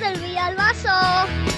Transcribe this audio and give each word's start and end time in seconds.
Del 0.00 0.18
Villalbazo. 0.18 1.53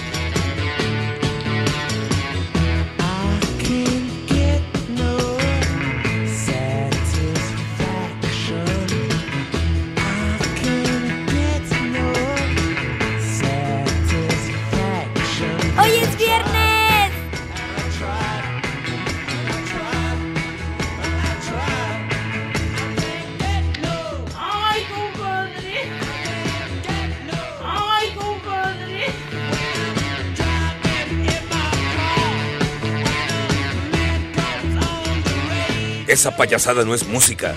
Esa 36.17 36.35
payasada 36.35 36.83
no 36.83 36.95
es 36.95 37.07
música. 37.07 37.55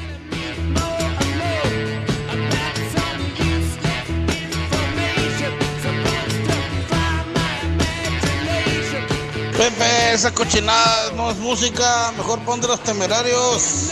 Pepe, 9.56 10.12
esa 10.12 10.34
cochinada 10.34 11.10
no 11.12 11.30
es 11.30 11.38
música, 11.38 12.12
mejor 12.18 12.38
pon 12.40 12.60
de 12.60 12.68
los 12.68 12.82
temerarios. 12.82 13.88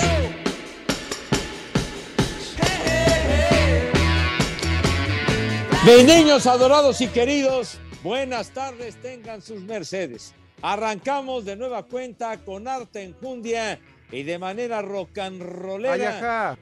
Mis 5.87 6.05
niños 6.05 6.47
adorados 6.47 7.01
y 7.01 7.07
queridos, 7.07 7.79
buenas 8.03 8.51
tardes, 8.51 9.01
tengan 9.01 9.41
sus 9.41 9.63
mercedes. 9.63 10.35
Arrancamos 10.61 11.47
de 11.47 11.57
nueva 11.57 11.85
cuenta 11.85 12.37
con 12.45 12.69
arte 12.69 13.03
enjundia 13.03 13.81
y 14.11 14.23
de 14.23 14.39
manera 14.39 14.83
rock 14.83 15.19
and 15.19 15.43
rollera. 15.43 16.57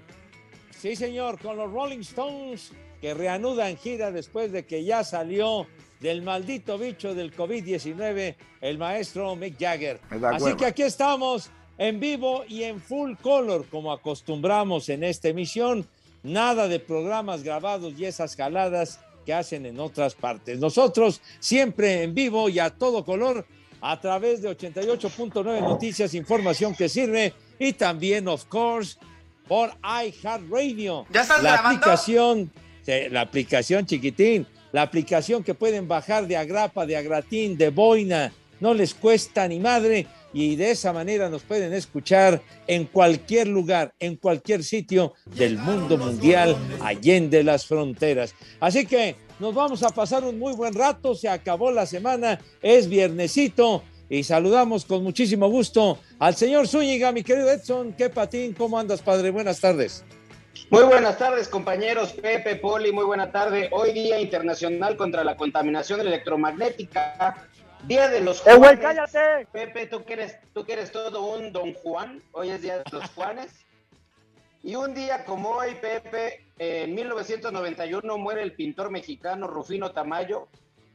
Sí, 0.79 0.97
señor, 0.97 1.39
con 1.41 1.57
los 1.57 1.73
Rolling 1.73 2.01
Stones 2.01 2.73
que 3.01 3.15
reanudan 3.15 3.77
gira 3.77 4.11
después 4.11 4.53
de 4.53 4.67
que 4.67 4.85
ya 4.85 5.05
salió 5.05 5.67
del 6.01 6.23
maldito 6.23 6.79
bicho 6.79 7.15
del 7.15 7.35
COVID-19 7.35 8.37
el 8.61 8.79
maestro 8.79 9.35
Mick 9.37 9.59
Jagger. 9.59 10.01
Así 10.11 10.45
hueva. 10.45 10.57
que 10.57 10.67
aquí 10.67 10.83
estamos 10.83 11.51
en 11.79 12.01
vivo 12.01 12.45
y 12.49 12.65
en 12.65 12.81
full 12.81 13.15
color 13.21 13.67
como 13.71 13.93
acostumbramos 13.93 14.89
en 14.89 15.05
esta 15.05 15.29
emisión. 15.29 15.87
Nada 16.23 16.69
de 16.69 16.81
programas 16.81 17.43
grabados 17.43 17.95
y 17.97 18.05
esas 18.05 18.35
jaladas 18.35 19.01
que 19.25 19.33
hacen 19.33 19.67
en 19.67 19.79
otras 19.81 20.15
partes. 20.15 20.59
Nosotros 20.59 21.21
siempre 21.39 22.03
en 22.03 22.15
vivo 22.15 22.49
y 22.49 22.59
a 22.59 22.71
todo 22.71 23.05
color 23.05 23.47
a 23.81 24.01
través 24.01 24.43
de 24.43 24.51
88.9 24.51 25.61
Noticias, 25.61 26.15
información 26.15 26.75
que 26.75 26.89
sirve 26.89 27.35
y 27.59 27.73
también, 27.73 28.29
of 28.29 28.45
course, 28.47 28.97
por 29.47 29.71
iHeartRadio. 29.83 31.07
¿Ya 31.13 31.23
estás 31.23 31.43
la 31.43 31.53
grabando? 31.53 31.79
aplicación, 31.79 32.53
la 33.11 33.21
aplicación 33.21 33.87
chiquitín, 33.87 34.47
la 34.73 34.83
aplicación 34.83 35.43
que 35.43 35.55
pueden 35.55 35.89
bajar 35.89 36.27
de 36.27 36.37
Agrapa, 36.37 36.87
de 36.87 36.97
Agratín, 36.97 37.57
de 37.57 37.71
Boina, 37.71 38.33
no 38.61 38.75
les 38.75 38.95
cuesta 38.95 39.47
ni 39.49 39.61
madre 39.61 40.07
y 40.33 40.57
de 40.57 40.71
esa 40.71 40.93
manera 40.93 41.29
nos 41.29 41.43
pueden 41.43 41.73
escuchar 41.73 42.43
en 42.67 42.85
cualquier 42.85 43.49
lugar, 43.49 43.95
en 43.99 44.17
cualquier 44.17 44.65
sitio 44.65 45.15
del 45.27 45.59
mundo 45.59 45.97
mundial, 45.97 46.57
allende 46.83 47.43
las 47.43 47.67
fronteras. 47.67 48.35
Así 48.61 48.87
que 48.87 49.17
nos 49.39 49.55
vamos 49.55 49.83
a 49.83 49.91
pasar 49.91 50.25
un 50.25 50.39
muy 50.39 50.55
buen 50.55 50.75
rato, 50.75 51.15
se 51.15 51.29
acabó 51.29 51.71
la 51.71 51.87
semana, 51.87 52.41
es 52.63 52.89
viernesito 52.89 53.83
y 54.09 54.23
saludamos 54.25 54.85
con 54.85 55.03
muchísimo 55.03 55.49
gusto 55.49 55.99
al 56.19 56.35
señor 56.35 56.69
Zúñiga, 56.69 57.13
mi 57.13 57.23
querido 57.23 57.51
Edson, 57.51 57.93
qué 57.93 58.09
patín, 58.09 58.55
¿cómo 58.55 58.79
andas, 58.79 59.03
padre? 59.03 59.31
Buenas 59.31 59.61
tardes. 59.61 60.05
Muy 60.71 60.85
buenas 60.85 61.19
tardes, 61.19 61.49
compañeros. 61.49 62.13
Pepe, 62.15 62.57
Poli, 62.57 62.91
muy 62.91 63.05
buena 63.05 63.31
tarde. 63.31 63.69
Hoy 63.73 63.93
Día 63.93 64.19
Internacional 64.19 64.97
contra 64.97 65.23
la 65.23 65.37
Contaminación 65.37 66.01
Electromagnética. 66.01 67.47
Día 67.87 68.09
de 68.09 68.21
los 68.21 68.39
¡Eh, 68.47 68.55
güey, 68.57 68.77
Juanes. 68.77 68.81
cállate! 68.81 69.47
Pepe, 69.53 69.87
¿tú 69.87 70.03
que, 70.05 70.15
eres, 70.15 70.39
tú 70.55 70.65
que 70.65 70.73
eres 70.73 70.91
todo 70.91 71.27
un 71.27 71.53
don 71.53 71.75
Juan. 71.75 72.23
Hoy 72.33 72.51
es 72.51 72.63
Día 72.63 72.79
de 72.79 72.85
los 72.91 73.05
Juanes. 73.11 73.53
Y 74.63 74.75
un 74.75 74.95
día 74.95 75.25
como 75.25 75.51
hoy, 75.51 75.77
Pepe, 75.81 76.46
en 76.59 76.95
1991 76.95 78.19
muere 78.19 78.43
el 78.43 78.53
pintor 78.53 78.91
mexicano 78.91 79.47
Rufino 79.47 79.91
Tamayo, 79.91 80.49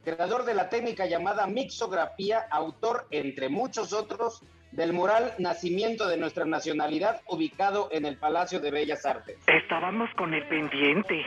creador 0.04 0.44
de 0.44 0.54
la 0.54 0.68
técnica 0.68 1.06
llamada 1.06 1.46
mixografía, 1.46 2.46
autor, 2.50 3.06
entre 3.10 3.48
muchos 3.48 3.92
otros, 3.92 4.42
del 4.72 4.92
mural 4.92 5.34
Nacimiento 5.38 6.08
de 6.08 6.16
nuestra 6.16 6.44
nacionalidad, 6.44 7.20
ubicado 7.28 7.88
en 7.92 8.06
el 8.06 8.16
Palacio 8.16 8.58
de 8.58 8.70
Bellas 8.70 9.04
Artes. 9.04 9.36
Estábamos 9.46 10.08
con 10.16 10.34
el 10.34 10.46
pendiente. 10.48 11.22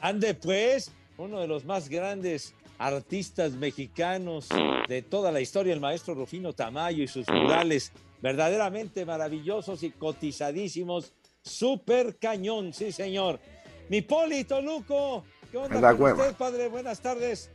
Ande 0.00 0.34
pues, 0.34 0.92
uno 1.16 1.40
de 1.40 1.48
los 1.48 1.64
más 1.64 1.88
grandes 1.88 2.54
artistas 2.78 3.52
mexicanos 3.52 4.48
de 4.88 5.02
toda 5.02 5.32
la 5.32 5.40
historia, 5.40 5.74
el 5.74 5.80
maestro 5.80 6.14
Rufino 6.14 6.52
Tamayo 6.52 7.02
y 7.02 7.08
sus 7.08 7.28
murales 7.28 7.92
verdaderamente 8.22 9.04
maravillosos 9.04 9.82
y 9.82 9.90
cotizadísimos. 9.90 11.12
Super 11.42 12.16
cañón, 12.18 12.72
sí 12.72 12.92
señor. 12.92 13.40
Mi 13.88 14.02
Poli 14.02 14.44
Toluco, 14.44 15.24
¿qué 15.50 15.56
onda 15.56 15.96
con 15.96 16.12
usted, 16.12 16.34
padre? 16.36 16.68
Buenas 16.68 17.00
tardes. 17.00 17.50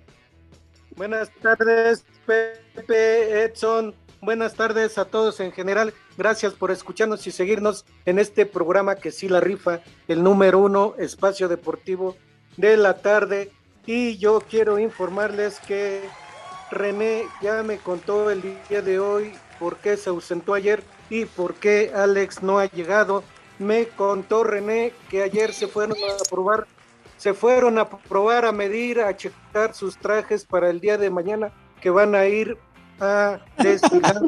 Buenas 0.96 1.30
tardes, 1.42 2.04
Pepe, 2.26 3.44
Edson. 3.44 3.94
Buenas 4.22 4.56
tardes 4.56 4.98
a 4.98 5.06
todos 5.06 5.40
en 5.40 5.52
general. 5.52 5.94
Gracias 6.18 6.54
por 6.54 6.72
escucharnos 6.72 7.28
y 7.28 7.32
seguirnos 7.32 7.86
en 8.06 8.20
este 8.20 8.46
programa 8.46 8.96
que 8.96 9.12
sí 9.12 9.28
la 9.28 9.42
rifa, 9.42 9.82
el 10.08 10.24
número 10.24 10.60
uno, 10.60 10.96
Espacio 10.98 11.48
Deportivo 11.50 12.16
de 12.58 12.78
la 12.78 12.96
tarde. 12.98 13.52
Y 13.86 14.18
yo 14.18 14.42
quiero 14.42 14.80
informarles 14.80 15.60
que 15.60 16.02
René 16.72 17.26
ya 17.42 17.62
me 17.64 17.78
contó 17.78 18.32
el 18.32 18.42
día 18.42 18.82
de 18.82 19.00
hoy 19.00 19.34
por 19.60 19.78
qué 19.78 19.98
se 19.98 20.10
ausentó 20.10 20.54
ayer 20.54 20.84
y 21.10 21.26
por 21.26 21.56
qué 21.56 21.92
Alex 21.94 22.42
no 22.42 22.60
ha 22.60 22.66
llegado. 22.66 23.24
Me 23.64 23.88
contó 23.88 24.44
René 24.44 24.94
que 25.10 25.24
ayer 25.24 25.54
se 25.54 25.68
fueron 25.68 25.98
a 25.98 26.24
probar 26.30 26.68
se 27.24 27.34
fueron 27.34 27.80
a 27.80 27.88
probar, 27.88 28.44
a 28.44 28.52
medir, 28.52 29.00
a 29.00 29.16
checar 29.16 29.74
sus 29.74 29.98
trajes 29.98 30.44
para 30.44 30.70
el 30.70 30.82
día 30.82 30.98
de 30.98 31.10
mañana 31.10 31.54
que 31.80 31.90
van 31.90 32.16
a 32.16 32.26
ir 32.26 32.58
a 33.00 33.40
desfilar. 33.60 34.20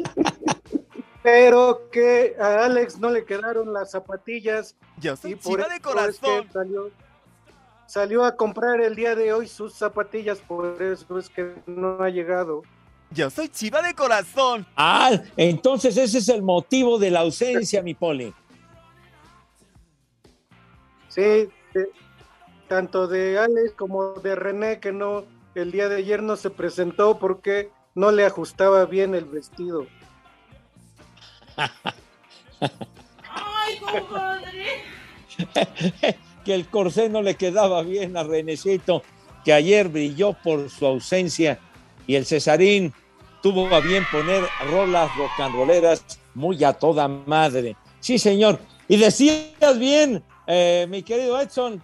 Pero 1.22 1.90
que 1.92 2.34
a 2.40 2.64
Alex 2.64 2.98
no 2.98 3.10
le 3.10 3.26
quedaron 3.26 3.74
las 3.74 3.90
zapatillas. 3.90 4.76
Yo 4.96 5.14
soy 5.14 5.32
y 5.32 5.34
por 5.34 5.58
chiva 5.58 5.68
de 5.68 5.74
eso 5.74 5.74
es 5.74 5.80
que 5.80 5.82
corazón. 5.82 6.48
salió, 6.50 6.90
salió 7.86 8.24
a 8.24 8.34
comprar 8.34 8.80
el 8.80 8.94
día 8.94 9.14
de 9.14 9.30
hoy 9.30 9.46
sus 9.46 9.74
zapatillas, 9.74 10.38
por 10.38 10.80
eso 10.80 11.18
es 11.18 11.28
que 11.28 11.54
no 11.66 12.02
ha 12.02 12.08
llegado. 12.08 12.62
Yo 13.10 13.28
soy 13.28 13.50
chiva 13.50 13.82
de 13.82 13.92
corazón. 13.92 14.66
Ah, 14.74 15.10
entonces 15.36 15.98
ese 15.98 16.16
es 16.16 16.30
el 16.30 16.40
motivo 16.40 16.98
de 16.98 17.10
la 17.10 17.20
ausencia, 17.20 17.82
mi 17.82 17.92
Poli. 17.92 18.32
Sí, 21.16 21.48
tanto 22.68 23.06
de 23.06 23.38
Alex 23.38 23.72
como 23.74 24.12
de 24.12 24.36
René, 24.36 24.80
que 24.80 24.92
no, 24.92 25.24
el 25.54 25.72
día 25.72 25.88
de 25.88 25.96
ayer 25.96 26.22
no 26.22 26.36
se 26.36 26.50
presentó 26.50 27.18
porque 27.18 27.70
no 27.94 28.12
le 28.12 28.26
ajustaba 28.26 28.84
bien 28.84 29.14
el 29.14 29.24
vestido. 29.24 29.86
¡Ay, 31.56 33.78
compadre! 33.78 34.66
que 36.44 36.54
el 36.54 36.68
corsé 36.68 37.08
no 37.08 37.22
le 37.22 37.36
quedaba 37.36 37.82
bien 37.82 38.14
a 38.18 38.22
Renecito, 38.22 39.02
que 39.42 39.54
ayer 39.54 39.88
brilló 39.88 40.36
por 40.44 40.68
su 40.68 40.84
ausencia 40.84 41.58
y 42.06 42.16
el 42.16 42.26
Cesarín 42.26 42.92
tuvo 43.42 43.74
a 43.74 43.80
bien 43.80 44.04
poner 44.12 44.44
rolas 44.70 45.10
rocanroleras 45.16 46.04
muy 46.34 46.62
a 46.62 46.74
toda 46.74 47.08
madre. 47.08 47.74
Sí, 48.00 48.18
señor. 48.18 48.58
Y 48.86 48.98
decías 48.98 49.78
bien, 49.78 50.22
eh, 50.46 50.86
mi 50.88 51.02
querido 51.02 51.40
Edson, 51.40 51.82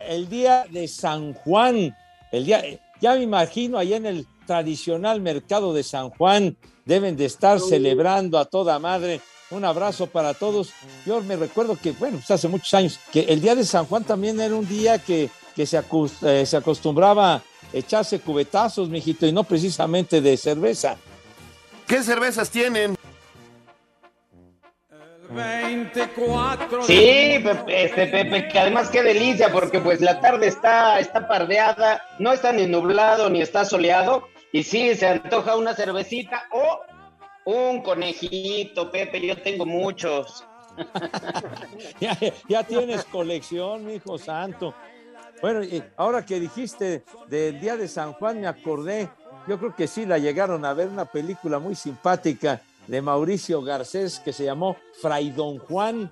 el 0.00 0.28
día 0.28 0.66
de 0.70 0.88
San 0.88 1.32
Juan, 1.32 1.96
el 2.30 2.44
día, 2.44 2.62
ya 3.00 3.14
me 3.14 3.22
imagino 3.22 3.78
allá 3.78 3.96
en 3.96 4.06
el 4.06 4.26
tradicional 4.46 5.20
mercado 5.20 5.72
de 5.72 5.82
San 5.82 6.10
Juan, 6.10 6.56
deben 6.84 7.16
de 7.16 7.26
estar 7.26 7.60
celebrando 7.60 8.38
a 8.38 8.44
toda 8.44 8.78
madre. 8.78 9.20
Un 9.50 9.64
abrazo 9.64 10.06
para 10.06 10.34
todos. 10.34 10.70
Yo 11.04 11.20
me 11.20 11.36
recuerdo 11.36 11.76
que, 11.76 11.92
bueno, 11.92 12.16
pues 12.16 12.30
hace 12.30 12.48
muchos 12.48 12.72
años, 12.74 12.98
que 13.12 13.20
el 13.20 13.40
día 13.40 13.54
de 13.54 13.64
San 13.64 13.84
Juan 13.86 14.04
también 14.04 14.40
era 14.40 14.54
un 14.54 14.66
día 14.66 14.98
que, 14.98 15.28
que 15.54 15.66
se, 15.66 15.80
eh, 16.22 16.46
se 16.46 16.56
acostumbraba 16.56 17.34
a 17.34 17.42
echarse 17.72 18.20
cubetazos, 18.20 18.88
mijito, 18.88 19.26
y 19.26 19.32
no 19.32 19.44
precisamente 19.44 20.20
de 20.20 20.36
cerveza. 20.36 20.96
¿Qué 21.86 22.02
cervezas 22.02 22.48
tienen? 22.50 22.96
24 25.34 26.82
Sí, 26.82 27.40
Pepe, 27.42 27.84
este 27.84 28.06
Pepe, 28.06 28.48
que 28.48 28.58
además 28.58 28.90
qué 28.90 29.02
delicia, 29.02 29.50
porque 29.52 29.80
pues 29.80 30.00
la 30.00 30.20
tarde 30.20 30.48
está, 30.48 30.98
está 31.00 31.26
pardeada, 31.26 32.02
no 32.18 32.32
está 32.32 32.52
ni 32.52 32.66
nublado 32.66 33.30
ni 33.30 33.40
está 33.40 33.64
soleado, 33.64 34.28
y 34.52 34.62
sí, 34.62 34.94
se 34.94 35.08
antoja 35.08 35.56
una 35.56 35.74
cervecita 35.74 36.44
o 36.52 36.80
un 37.44 37.82
conejito, 37.82 38.90
Pepe, 38.90 39.26
yo 39.26 39.36
tengo 39.36 39.66
muchos. 39.66 40.44
ya, 42.00 42.16
ya, 42.48 42.62
tienes 42.64 43.04
colección, 43.04 43.84
mi 43.84 43.94
hijo 43.94 44.18
santo. 44.18 44.74
Bueno, 45.40 45.62
y 45.62 45.82
ahora 45.96 46.24
que 46.24 46.38
dijiste 46.38 47.04
del 47.28 47.60
Día 47.60 47.76
de 47.76 47.88
San 47.88 48.12
Juan, 48.12 48.40
me 48.40 48.46
acordé, 48.46 49.08
yo 49.48 49.58
creo 49.58 49.74
que 49.74 49.86
sí 49.86 50.06
la 50.06 50.18
llegaron 50.18 50.64
a 50.64 50.72
ver, 50.72 50.88
una 50.88 51.04
película 51.04 51.58
muy 51.58 51.74
simpática 51.74 52.60
de 52.86 53.02
Mauricio 53.02 53.62
Garcés 53.62 54.20
que 54.20 54.32
se 54.32 54.44
llamó 54.44 54.76
Fray 55.00 55.30
Don 55.30 55.58
Juan. 55.58 56.10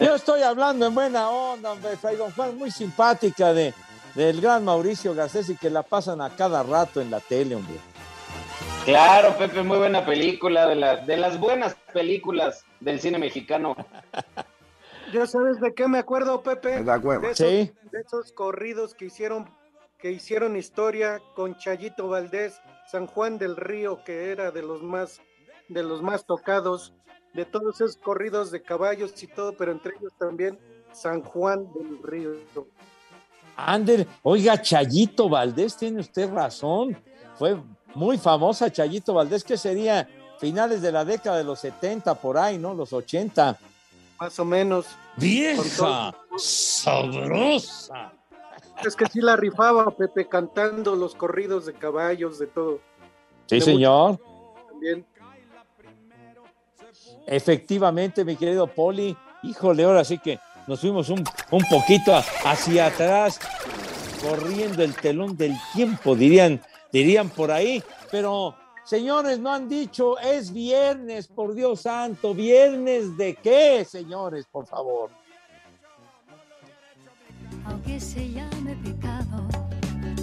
yo 0.00 0.14
estoy 0.14 0.42
hablando 0.42 0.86
en 0.86 0.94
buena 0.94 1.28
onda, 1.28 1.72
hombre, 1.72 1.96
Fray 1.96 2.16
Don 2.16 2.30
Juan, 2.32 2.56
muy 2.56 2.70
simpática 2.70 3.52
de, 3.52 3.74
del 4.14 4.40
gran 4.40 4.64
Mauricio 4.64 5.14
Garcés 5.14 5.48
y 5.50 5.56
que 5.56 5.70
la 5.70 5.82
pasan 5.82 6.20
a 6.20 6.30
cada 6.30 6.62
rato 6.62 7.00
en 7.00 7.10
la 7.10 7.20
tele, 7.20 7.56
hombre. 7.56 7.74
Claro, 8.84 9.36
Pepe, 9.36 9.62
muy 9.62 9.78
buena 9.78 10.04
película, 10.04 10.66
de, 10.66 10.76
de 11.06 11.16
las 11.16 11.38
buenas 11.40 11.74
películas 11.92 12.64
del 12.80 13.00
cine 13.00 13.18
mexicano. 13.18 13.76
¿Ya 15.14 15.28
sabes 15.28 15.60
de 15.60 15.72
qué 15.74 15.86
me 15.86 15.98
acuerdo, 15.98 16.42
Pepe? 16.42 16.82
De, 16.82 17.30
esos, 17.30 17.36
¿Sí? 17.36 17.72
de 17.92 18.00
esos 18.04 18.32
corridos 18.32 18.96
que 18.96 19.04
hicieron, 19.04 19.48
que 19.96 20.10
hicieron 20.10 20.56
historia 20.56 21.22
con 21.36 21.56
Chayito 21.56 22.08
Valdés, 22.08 22.60
San 22.90 23.06
Juan 23.06 23.38
del 23.38 23.54
Río, 23.54 24.02
que 24.04 24.32
era 24.32 24.50
de 24.50 24.62
los 24.62 24.82
más, 24.82 25.20
de 25.68 25.84
los 25.84 26.02
más 26.02 26.26
tocados, 26.26 26.94
de 27.32 27.44
todos 27.44 27.76
esos 27.76 27.96
corridos 27.96 28.50
de 28.50 28.62
caballos 28.62 29.22
y 29.22 29.28
todo, 29.28 29.56
pero 29.56 29.70
entre 29.70 29.94
ellos 29.96 30.12
también 30.18 30.58
San 30.92 31.22
Juan 31.22 31.72
del 31.74 32.02
Río. 32.02 32.32
Ander, 33.56 34.08
oiga, 34.24 34.60
Chayito 34.60 35.28
Valdés, 35.28 35.76
tiene 35.76 36.00
usted 36.00 36.28
razón. 36.32 37.00
Fue 37.38 37.56
muy 37.94 38.18
famosa 38.18 38.68
Chayito 38.68 39.14
Valdés, 39.14 39.44
que 39.44 39.56
sería 39.56 40.08
finales 40.40 40.82
de 40.82 40.90
la 40.90 41.04
década 41.04 41.38
de 41.38 41.44
los 41.44 41.60
70, 41.60 42.16
por 42.16 42.36
ahí, 42.36 42.58
¿no? 42.58 42.74
Los 42.74 42.92
80. 42.92 43.56
Más 44.18 44.38
o 44.40 44.44
menos. 44.44 44.86
Vieja, 45.16 46.14
sabrosa. 46.36 48.12
Es 48.84 48.96
que 48.96 49.06
sí 49.06 49.20
la 49.20 49.36
rifaba, 49.36 49.90
Pepe, 49.90 50.28
cantando 50.28 50.96
los 50.96 51.14
corridos 51.14 51.66
de 51.66 51.74
caballos, 51.74 52.38
de 52.38 52.46
todo. 52.48 52.80
Sí, 53.46 53.60
señor. 53.60 54.18
También. 54.68 55.06
Efectivamente, 57.26 58.24
mi 58.24 58.36
querido 58.36 58.66
Poli. 58.66 59.16
Híjole, 59.42 59.84
ahora 59.84 60.04
sí 60.04 60.18
que 60.18 60.38
nos 60.66 60.80
fuimos 60.80 61.08
un, 61.10 61.22
un 61.50 61.64
poquito 61.68 62.14
hacia 62.44 62.86
atrás, 62.86 63.38
corriendo 64.22 64.82
el 64.82 64.94
telón 64.94 65.36
del 65.36 65.54
tiempo, 65.74 66.16
dirían, 66.16 66.60
dirían 66.90 67.28
por 67.28 67.50
ahí. 67.50 67.82
Pero 68.10 68.56
Señores, 68.84 69.38
no 69.38 69.50
han 69.50 69.66
dicho, 69.66 70.18
es 70.18 70.52
viernes, 70.52 71.26
por 71.26 71.54
Dios 71.54 71.80
santo. 71.80 72.34
¿Viernes 72.34 73.16
de 73.16 73.34
qué, 73.34 73.82
señores, 73.88 74.44
por 74.44 74.66
favor? 74.66 75.10
Aunque 77.64 77.98
se 77.98 78.30
llame 78.30 78.76
pecado, 78.84 79.48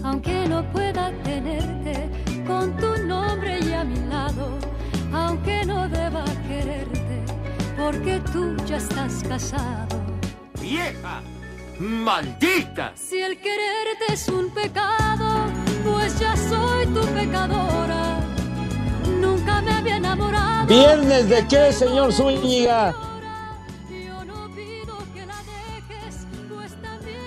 aunque 0.04 0.48
no 0.48 0.64
pueda 0.72 1.12
tenerte 1.24 2.08
con 2.46 2.78
tu 2.78 2.98
nombre 3.08 3.60
y 3.62 3.74
a 3.74 3.84
mi 3.84 4.00
lado, 4.08 4.60
aunque 5.12 5.66
no 5.66 5.90
deba 5.90 6.24
quererte, 6.48 7.26
porque 7.76 8.22
tú 8.32 8.56
ya 8.68 8.78
estás 8.78 9.24
casado. 9.28 9.98
¡Vieja! 10.62 11.24
¡Maldita! 11.80 12.94
Si 12.96 13.20
el 13.20 13.40
quererte 13.40 14.14
es 14.14 14.28
un 14.28 14.52
pecado, 14.52 15.48
pues 15.84 16.20
ya 16.20 16.38
soy 16.38 16.86
tu 16.86 17.02
pecadora 17.08 17.81
nunca 19.42 19.62
me 19.62 19.72
había 19.72 19.98
enamorado. 19.98 20.68
¿Viernes 20.68 21.30
de 21.30 21.48
qué, 21.48 21.74
señor 21.74 22.14
Zúñiga? 22.14 22.94
Yo 23.90 24.26
no 24.26 24.50
pido 24.56 24.98
que 25.14 25.26
la 25.26 25.38
dejes, 25.44 26.28
pues 26.50 26.72
también 26.82 27.20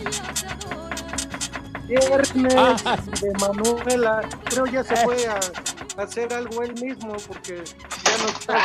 ella 0.00 0.34
te. 0.38 1.86
Viernes 1.86 2.54
ah. 2.56 2.96
de 3.20 3.32
Manuela, 3.40 4.22
creo 4.44 4.66
ya 4.66 4.84
se 4.84 4.96
fue 4.96 5.26
a, 5.26 5.40
hacer 6.02 6.32
algo 6.32 6.62
él 6.62 6.74
mismo 6.74 7.14
porque 7.26 7.62
ya 8.04 8.18
no 8.18 8.28
está. 8.28 8.58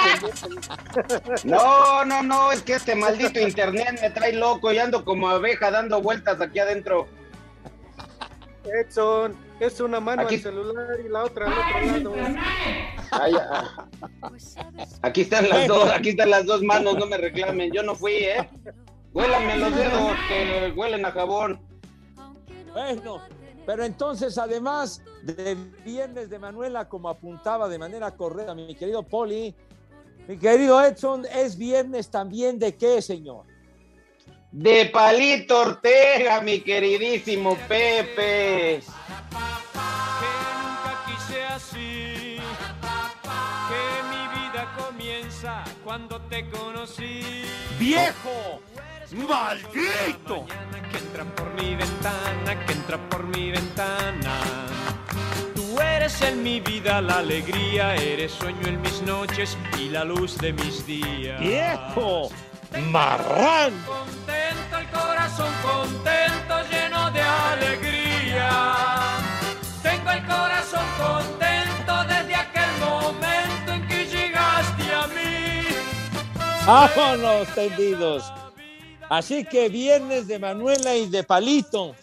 no, 1.43 2.05
no, 2.05 2.23
no, 2.23 2.51
es 2.51 2.61
que 2.61 2.73
este 2.73 2.95
maldito 2.95 3.39
internet 3.39 3.99
me 4.01 4.09
trae 4.11 4.33
loco 4.33 4.71
y 4.71 4.77
ando 4.77 5.03
como 5.03 5.27
abeja 5.29 5.71
dando 5.71 6.01
vueltas 6.01 6.39
aquí 6.41 6.59
adentro. 6.59 7.07
Edson, 8.73 9.35
es 9.59 9.79
una 9.79 9.99
mano 9.99 10.23
aquí... 10.23 10.35
al 10.35 10.41
celular 10.41 10.99
y 11.03 11.09
la 11.09 11.23
otra 11.23 11.47
al 11.47 12.05
otro 12.05 12.15
lado. 12.15 13.87
Aquí 15.01 15.21
están 15.21 15.49
las 15.49 15.67
dos, 15.67 15.89
aquí 15.89 16.09
están 16.09 16.29
las 16.29 16.45
dos 16.45 16.61
manos, 16.63 16.97
no 16.97 17.05
me 17.05 17.17
reclamen, 17.17 17.71
yo 17.71 17.83
no 17.83 17.95
fui, 17.95 18.13
¿eh? 18.13 18.49
Huélame 19.13 19.57
los 19.57 19.75
dedos, 19.75 20.11
que 20.27 20.73
huelen 20.75 21.05
a 21.05 21.11
jabón. 21.11 21.59
Bueno, 22.73 23.21
pero 23.65 23.83
entonces 23.83 24.37
además 24.37 25.01
de 25.23 25.55
viernes 25.83 26.29
de 26.29 26.39
Manuela, 26.39 26.87
como 26.87 27.09
apuntaba 27.09 27.67
de 27.67 27.79
manera 27.79 28.11
correcta 28.11 28.53
mi 28.53 28.75
querido 28.75 29.03
Poli, 29.03 29.55
mi 30.27 30.37
querido 30.37 30.81
Edson, 30.83 31.25
es 31.25 31.57
viernes 31.57 32.09
también 32.09 32.59
de 32.59 32.75
qué, 32.75 33.01
señor? 33.01 33.45
De 34.57 34.85
Palito 34.87 35.59
Ortega, 35.59 36.41
mi 36.41 36.61
queridísimo 36.61 37.55
Pepe. 37.67 38.81
Que 38.81 40.31
nunca 40.57 41.03
quise 41.05 41.43
así. 41.45 42.39
Que 43.69 43.83
mi 44.09 44.49
vida 44.49 44.73
comienza 44.75 45.63
cuando 45.83 46.19
te 46.21 46.49
conocí. 46.49 47.45
¡Viejo! 47.77 48.59
¡Maldito! 49.29 50.47
Que 50.91 50.97
entra 50.97 51.23
por 51.35 51.53
mi 51.53 51.75
ventana, 51.75 52.65
que 52.65 52.73
entra 52.73 52.97
por 53.09 53.25
mi 53.25 53.51
ventana. 53.51 54.39
Tú 55.53 55.79
eres 55.79 56.19
en 56.23 56.41
mi 56.41 56.61
vida 56.61 56.99
la 56.99 57.19
alegría, 57.19 57.93
eres 57.93 58.31
sueño 58.31 58.65
en 58.65 58.81
mis 58.81 59.03
noches 59.03 59.55
y 59.79 59.89
la 59.89 60.03
luz 60.03 60.35
de 60.39 60.51
mis 60.53 60.83
días. 60.87 61.39
¡Viejo! 61.39 62.31
Marrán. 62.91 63.73
Contento 63.85 64.77
el 64.77 64.89
corazón, 64.89 65.53
contento, 65.61 66.55
lleno 66.69 67.11
de 67.11 67.21
alegría. 67.21 68.49
Tengo 69.81 70.11
el 70.11 70.25
corazón 70.25 70.85
contento 70.97 72.03
desde 72.03 72.35
aquel 72.35 72.71
momento 72.79 73.73
en 73.73 73.87
que 73.87 74.05
llegaste 74.05 74.93
a 74.93 75.07
mí. 75.07 75.67
Vámonos, 76.65 77.47
tendidos. 77.55 78.33
Así 79.09 79.45
que 79.45 79.69
viernes 79.69 80.27
de 80.27 80.37
Manuela 80.39 80.95
y 80.95 81.09
de 81.09 81.23
Palito. 81.23 81.95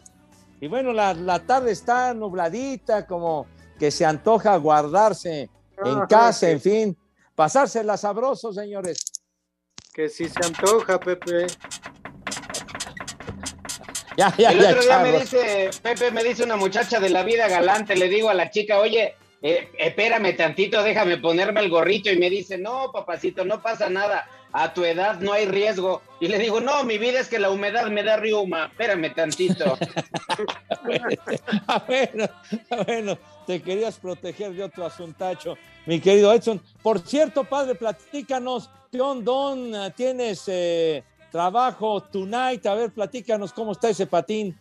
Y 0.60 0.68
bueno, 0.68 0.92
la, 0.92 1.12
la 1.12 1.38
tarde 1.40 1.72
está 1.72 2.14
nubladita, 2.14 3.06
como 3.06 3.46
que 3.78 3.90
se 3.90 4.06
antoja 4.06 4.56
guardarse 4.56 5.50
en 5.84 6.06
casa, 6.06 6.48
en 6.48 6.60
fin, 6.60 6.96
pasársela 7.34 7.96
sabroso, 7.96 8.52
señores. 8.52 8.98
Que 9.94 10.08
si 10.08 10.28
se 10.28 10.44
antoja, 10.44 10.98
Pepe. 10.98 11.46
Ya, 14.16 14.32
ya, 14.38 14.52
el 14.52 14.60
ya, 14.60 14.68
otro 14.68 14.82
día 14.82 14.98
me 15.00 15.18
dice, 15.18 15.70
Pepe, 15.82 16.12
me 16.12 16.22
dice 16.22 16.44
una 16.44 16.54
muchacha 16.54 17.00
de 17.00 17.10
la 17.10 17.24
vida 17.24 17.48
galante, 17.48 17.96
le 17.96 18.08
digo 18.08 18.30
a 18.30 18.34
la 18.34 18.48
chica, 18.48 18.78
oye, 18.78 19.16
eh, 19.42 19.72
espérame 19.76 20.36
tantito, 20.36 20.84
déjame 20.84 21.18
ponerme 21.18 21.60
el 21.60 21.68
gorrito, 21.68 22.12
y 22.12 22.16
me 22.16 22.30
dice, 22.30 22.56
no, 22.56 22.92
papacito, 22.92 23.44
no 23.44 23.60
pasa 23.60 23.90
nada, 23.90 24.28
a 24.52 24.72
tu 24.72 24.84
edad 24.84 25.18
no 25.18 25.32
hay 25.32 25.46
riesgo. 25.46 26.00
Y 26.20 26.28
le 26.28 26.38
digo, 26.38 26.60
no, 26.60 26.84
mi 26.84 26.96
vida 26.96 27.18
es 27.18 27.28
que 27.28 27.40
la 27.40 27.50
humedad 27.50 27.88
me 27.88 28.04
da 28.04 28.16
riuma, 28.16 28.66
espérame 28.66 29.12
tantito. 29.14 29.76
Bueno, 31.86 32.28
ah, 32.70 32.82
bueno, 32.86 33.18
te 33.46 33.60
querías 33.60 33.98
proteger 33.98 34.52
de 34.52 34.62
otro 34.62 34.84
asuntacho, 34.84 35.56
mi 35.86 35.98
querido 35.98 36.32
Edson. 36.32 36.60
Por 36.82 37.00
cierto, 37.00 37.42
padre, 37.44 37.74
platícanos, 37.74 38.70
Don, 38.94 39.74
tienes 39.96 40.44
eh, 40.46 41.02
trabajo 41.32 42.00
tonight, 42.00 42.64
a 42.66 42.74
ver, 42.74 42.92
platícanos 42.92 43.52
cómo 43.52 43.72
está 43.72 43.88
ese 43.88 44.06
patín. 44.06 44.56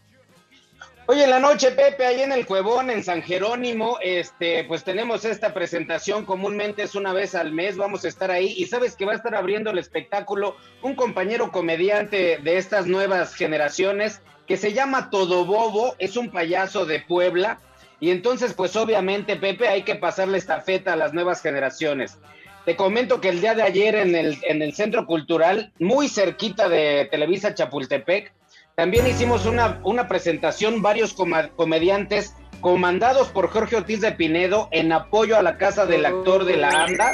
Hoy 1.05 1.21
en 1.21 1.29
la 1.29 1.39
noche, 1.39 1.69
Pepe, 1.71 2.03
ahí 2.03 2.21
en 2.21 2.31
el 2.31 2.47
Cuevón, 2.47 2.89
en 2.89 3.03
San 3.03 3.21
Jerónimo, 3.21 3.99
este, 4.01 4.63
pues 4.63 4.83
tenemos 4.83 5.23
esta 5.23 5.53
presentación, 5.53 6.25
comúnmente 6.25 6.81
es 6.81 6.95
una 6.95 7.13
vez 7.13 7.35
al 7.35 7.51
mes, 7.51 7.77
vamos 7.77 8.05
a 8.05 8.07
estar 8.07 8.31
ahí, 8.31 8.55
y 8.57 8.65
sabes 8.65 8.95
que 8.95 9.05
va 9.05 9.11
a 9.11 9.17
estar 9.17 9.35
abriendo 9.35 9.69
el 9.69 9.77
espectáculo 9.77 10.55
un 10.81 10.95
compañero 10.95 11.51
comediante 11.51 12.39
de 12.41 12.57
estas 12.57 12.87
nuevas 12.87 13.35
generaciones, 13.35 14.21
que 14.47 14.57
se 14.57 14.73
llama 14.73 15.11
Todo 15.11 15.45
Bobo, 15.45 15.95
es 15.99 16.17
un 16.17 16.31
payaso 16.31 16.85
de 16.87 17.01
Puebla, 17.01 17.59
y 17.99 18.09
entonces, 18.09 18.53
pues 18.53 18.75
obviamente, 18.75 19.35
Pepe, 19.35 19.67
hay 19.67 19.83
que 19.83 19.95
pasarle 19.95 20.39
esta 20.39 20.61
feta 20.61 20.93
a 20.93 20.97
las 20.97 21.13
nuevas 21.13 21.41
generaciones. 21.41 22.17
Te 22.65 22.75
comento 22.77 23.19
que 23.19 23.29
el 23.29 23.41
día 23.41 23.55
de 23.55 23.63
ayer 23.63 23.95
en 23.95 24.15
el, 24.15 24.37
en 24.43 24.61
el 24.61 24.73
Centro 24.73 25.05
Cultural, 25.05 25.73
muy 25.79 26.07
cerquita 26.07 26.69
de 26.69 27.07
Televisa 27.11 27.53
Chapultepec, 27.53 28.33
también 28.75 29.05
hicimos 29.05 29.45
una, 29.45 29.81
una 29.83 30.07
presentación, 30.07 30.81
varios 30.81 31.13
coma- 31.13 31.49
comediantes 31.49 32.35
comandados 32.61 33.27
por 33.27 33.49
Jorge 33.49 33.75
Ortiz 33.75 33.99
de 33.99 34.13
Pinedo 34.13 34.69
en 34.71 34.93
apoyo 34.93 35.37
a 35.37 35.43
la 35.43 35.57
casa 35.57 35.85
del 35.85 36.05
actor 36.05 36.45
de 36.45 36.55
la 36.57 36.69
ANDA. 36.85 37.11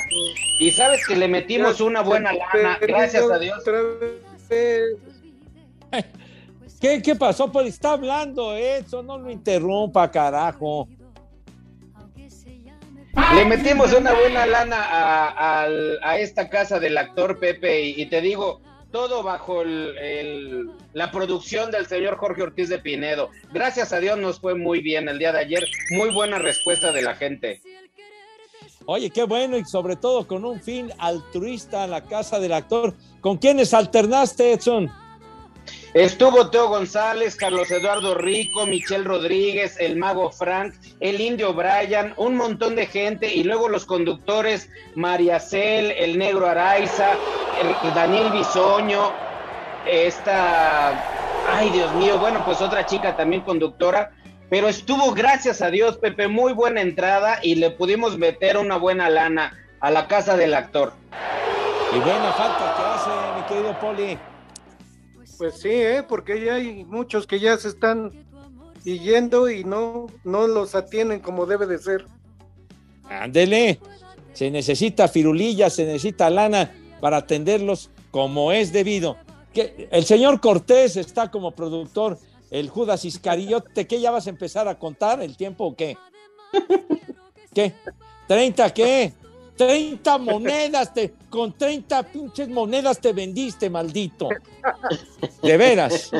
Y 0.60 0.72
sabes 0.72 1.06
que 1.08 1.15
le 1.15 1.27
metimos 1.27 1.82
una 1.82 2.01
buena 2.01 2.32
lana, 2.34 2.77
gracias 2.79 3.29
a 3.29 3.39
Dios. 3.39 3.63
¿Qué, 6.79 7.01
qué 7.01 7.15
pasó? 7.15 7.51
Pues 7.51 7.68
está 7.68 7.94
hablando 7.94 8.56
Edson, 8.56 9.08
no 9.08 9.18
lo 9.18 9.29
interrumpa, 9.29 10.10
carajo. 10.12 10.88
Le 13.35 13.45
metimos 13.45 13.93
una 13.93 14.13
buena 14.13 14.45
lana 14.45 14.77
a, 14.81 15.63
a 16.01 16.17
esta 16.19 16.49
casa 16.49 16.79
del 16.79 16.97
actor 16.97 17.39
Pepe 17.39 17.81
y, 17.81 18.01
y 18.01 18.05
te 18.07 18.21
digo, 18.21 18.61
todo 18.91 19.21
bajo 19.23 19.61
el- 19.61 19.95
el- 19.97 20.69
la 20.93 21.11
producción 21.11 21.69
del 21.71 21.85
señor 21.85 22.17
Jorge 22.17 22.41
Ortiz 22.43 22.69
de 22.69 22.79
Pinedo. 22.79 23.29
Gracias 23.53 23.93
a 23.93 23.99
Dios 23.99 24.17
nos 24.17 24.39
fue 24.39 24.55
muy 24.55 24.81
bien 24.81 25.07
el 25.09 25.19
día 25.19 25.31
de 25.31 25.39
ayer, 25.39 25.63
muy 25.91 26.09
buena 26.11 26.39
respuesta 26.39 26.91
de 26.91 27.01
la 27.03 27.15
gente. 27.15 27.61
Oye, 28.85 29.11
qué 29.11 29.23
bueno 29.23 29.57
y 29.57 29.65
sobre 29.65 29.95
todo 29.95 30.25
con 30.25 30.43
un 30.43 30.59
fin 30.61 30.91
altruista 30.97 31.83
a 31.83 31.88
la 31.88 32.03
casa 32.03 32.39
del 32.39 32.53
actor. 32.53 32.95
¿Con 33.21 33.38
quiénes 33.38 33.73
alternaste, 33.75 34.53
Edson? 34.53 34.91
Estuvo 35.96 36.51
Teo 36.51 36.67
González, 36.67 37.36
Carlos 37.36 37.72
Eduardo 37.72 38.13
Rico, 38.13 38.67
Michelle 38.67 39.05
Rodríguez, 39.05 39.75
el 39.79 39.98
mago 39.98 40.31
Frank, 40.31 40.75
el 41.00 41.19
indio 41.19 41.55
Brian, 41.55 42.13
un 42.15 42.38
montón 42.38 42.75
de 42.75 42.86
gente 42.86 43.34
y 43.34 43.43
luego 43.43 43.67
los 43.69 43.86
conductores 43.86 44.69
María 44.93 45.39
Cel, 45.39 45.91
el 45.91 46.19
negro 46.19 46.48
Araiza, 46.48 47.13
el 47.84 47.93
Daniel 47.96 48.31
Bisoño, 48.31 49.12
esta, 49.88 50.89
ay 51.51 51.72
Dios 51.72 51.91
mío, 51.96 52.19
bueno, 52.19 52.43
pues 52.46 52.62
otra 52.62 52.86
chica 52.86 53.17
también 53.17 53.41
conductora, 53.41 54.12
pero 54.48 54.67
estuvo, 54.67 55.12
gracias 55.13 55.63
a 55.63 55.72
Dios, 55.72 55.98
Pepe, 55.98 56.27
muy 56.27 56.53
buena 56.53 56.81
entrada 56.81 57.39
y 57.41 57.55
le 57.55 57.72
pudimos 57.72 58.15
meter 58.15 58.58
una 58.58 58.77
buena 58.77 59.10
lana 59.10 59.58
a 59.79 59.89
la 59.89 60.08
casa 60.08 60.38
del 60.38 60.53
actor. 60.53 60.93
Y 61.91 62.00
buena 62.00 62.31
falta 62.34 62.75
que 62.77 62.84
hace, 62.84 63.10
mi 63.36 63.43
querido 63.48 63.79
Poli. 63.79 64.19
Pues 65.39 65.55
sí, 65.55 65.69
¿eh? 65.72 66.03
porque 66.05 66.43
ya 66.43 66.55
hay 66.55 66.84
muchos 66.84 67.25
que 67.25 67.39
ya 67.39 67.58
se 67.58 67.69
están 67.69 68.12
yendo 68.84 69.50
y 69.50 69.63
no, 69.63 70.08
no 70.25 70.48
los 70.48 70.75
atienden 70.75 71.22
como 71.22 71.46
debe 71.46 71.65
de 71.65 71.77
ser. 71.79 72.05
Ándele. 73.05 73.79
Se 74.34 74.51
necesita 74.51 75.08
firulilla, 75.08 75.69
se 75.69 75.86
necesita 75.86 76.29
lana 76.29 76.75
para 77.00 77.17
atenderlos 77.17 77.89
como 78.12 78.51
es 78.51 78.74
debido. 78.74 79.15
Que 79.53 79.88
el 79.91 80.03
señor 80.03 80.41
Cortés 80.41 80.98
está 80.98 81.31
como 81.31 81.51
productor, 81.51 82.19
el 82.51 82.69
Judas 82.69 83.05
Iscariote, 83.05 83.88
¿qué 83.88 84.01
ya 84.01 84.12
vas 84.12 84.27
a 84.27 84.31
empezar 84.31 84.67
a 84.67 84.77
contar 84.77 85.22
el 85.24 85.38
tiempo 85.38 85.67
o 85.67 85.75
qué? 85.75 85.96
¿Qué? 87.53 87.74
¿30 88.27 88.74
qué? 88.74 89.13
30 89.60 90.18
monedas, 90.20 90.94
te, 90.94 91.16
con 91.30 91.51
30 91.51 92.04
pinches 92.04 92.48
monedas 92.48 92.98
te 93.01 93.12
vendiste, 93.12 93.70
maldito. 93.70 94.30
De 95.44 95.58
veras, 95.58 96.12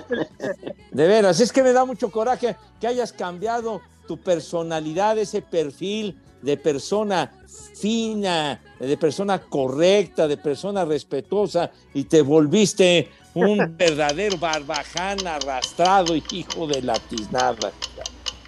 de 0.92 1.08
veras. 1.08 1.40
Es 1.40 1.54
que 1.54 1.64
me 1.64 1.72
da 1.72 1.86
mucho 1.86 2.12
coraje 2.12 2.58
que 2.82 2.88
hayas 2.88 3.14
cambiado 3.14 3.80
tu 4.10 4.18
personalidad, 4.18 5.18
ese 5.18 5.42
perfil 5.42 6.20
de 6.42 6.58
persona 6.58 7.32
fina, 7.76 8.60
de 8.78 8.98
persona 8.98 9.40
correcta, 9.40 10.28
de 10.28 10.36
persona 10.36 10.84
respetuosa, 10.84 11.72
y 11.94 12.04
te 12.04 12.22
volviste 12.22 13.10
un 13.36 13.78
verdadero 13.78 14.38
barbaján 14.38 15.26
arrastrado, 15.26 16.14
hijo 16.14 16.68
de 16.68 16.82
la 16.82 16.96
tiznada. 16.96 17.72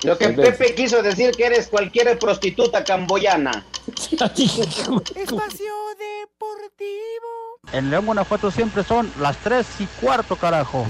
Lo 0.04 0.18
que 0.18 0.30
Pepe 0.30 0.74
quiso 0.74 1.04
decir 1.04 1.32
que 1.32 1.46
eres 1.46 1.68
cualquier 1.68 2.18
prostituta 2.18 2.84
camboyana. 2.84 3.66
Espacio 3.96 5.74
Deportivo. 5.98 7.60
En 7.72 7.90
León, 7.92 8.06
Guanajuato 8.08 8.50
siempre 8.50 8.84
son 8.84 9.12
las 9.20 9.38
3 9.38 9.66
y 9.80 9.86
cuarto, 9.86 10.36
carajo. 10.36 10.88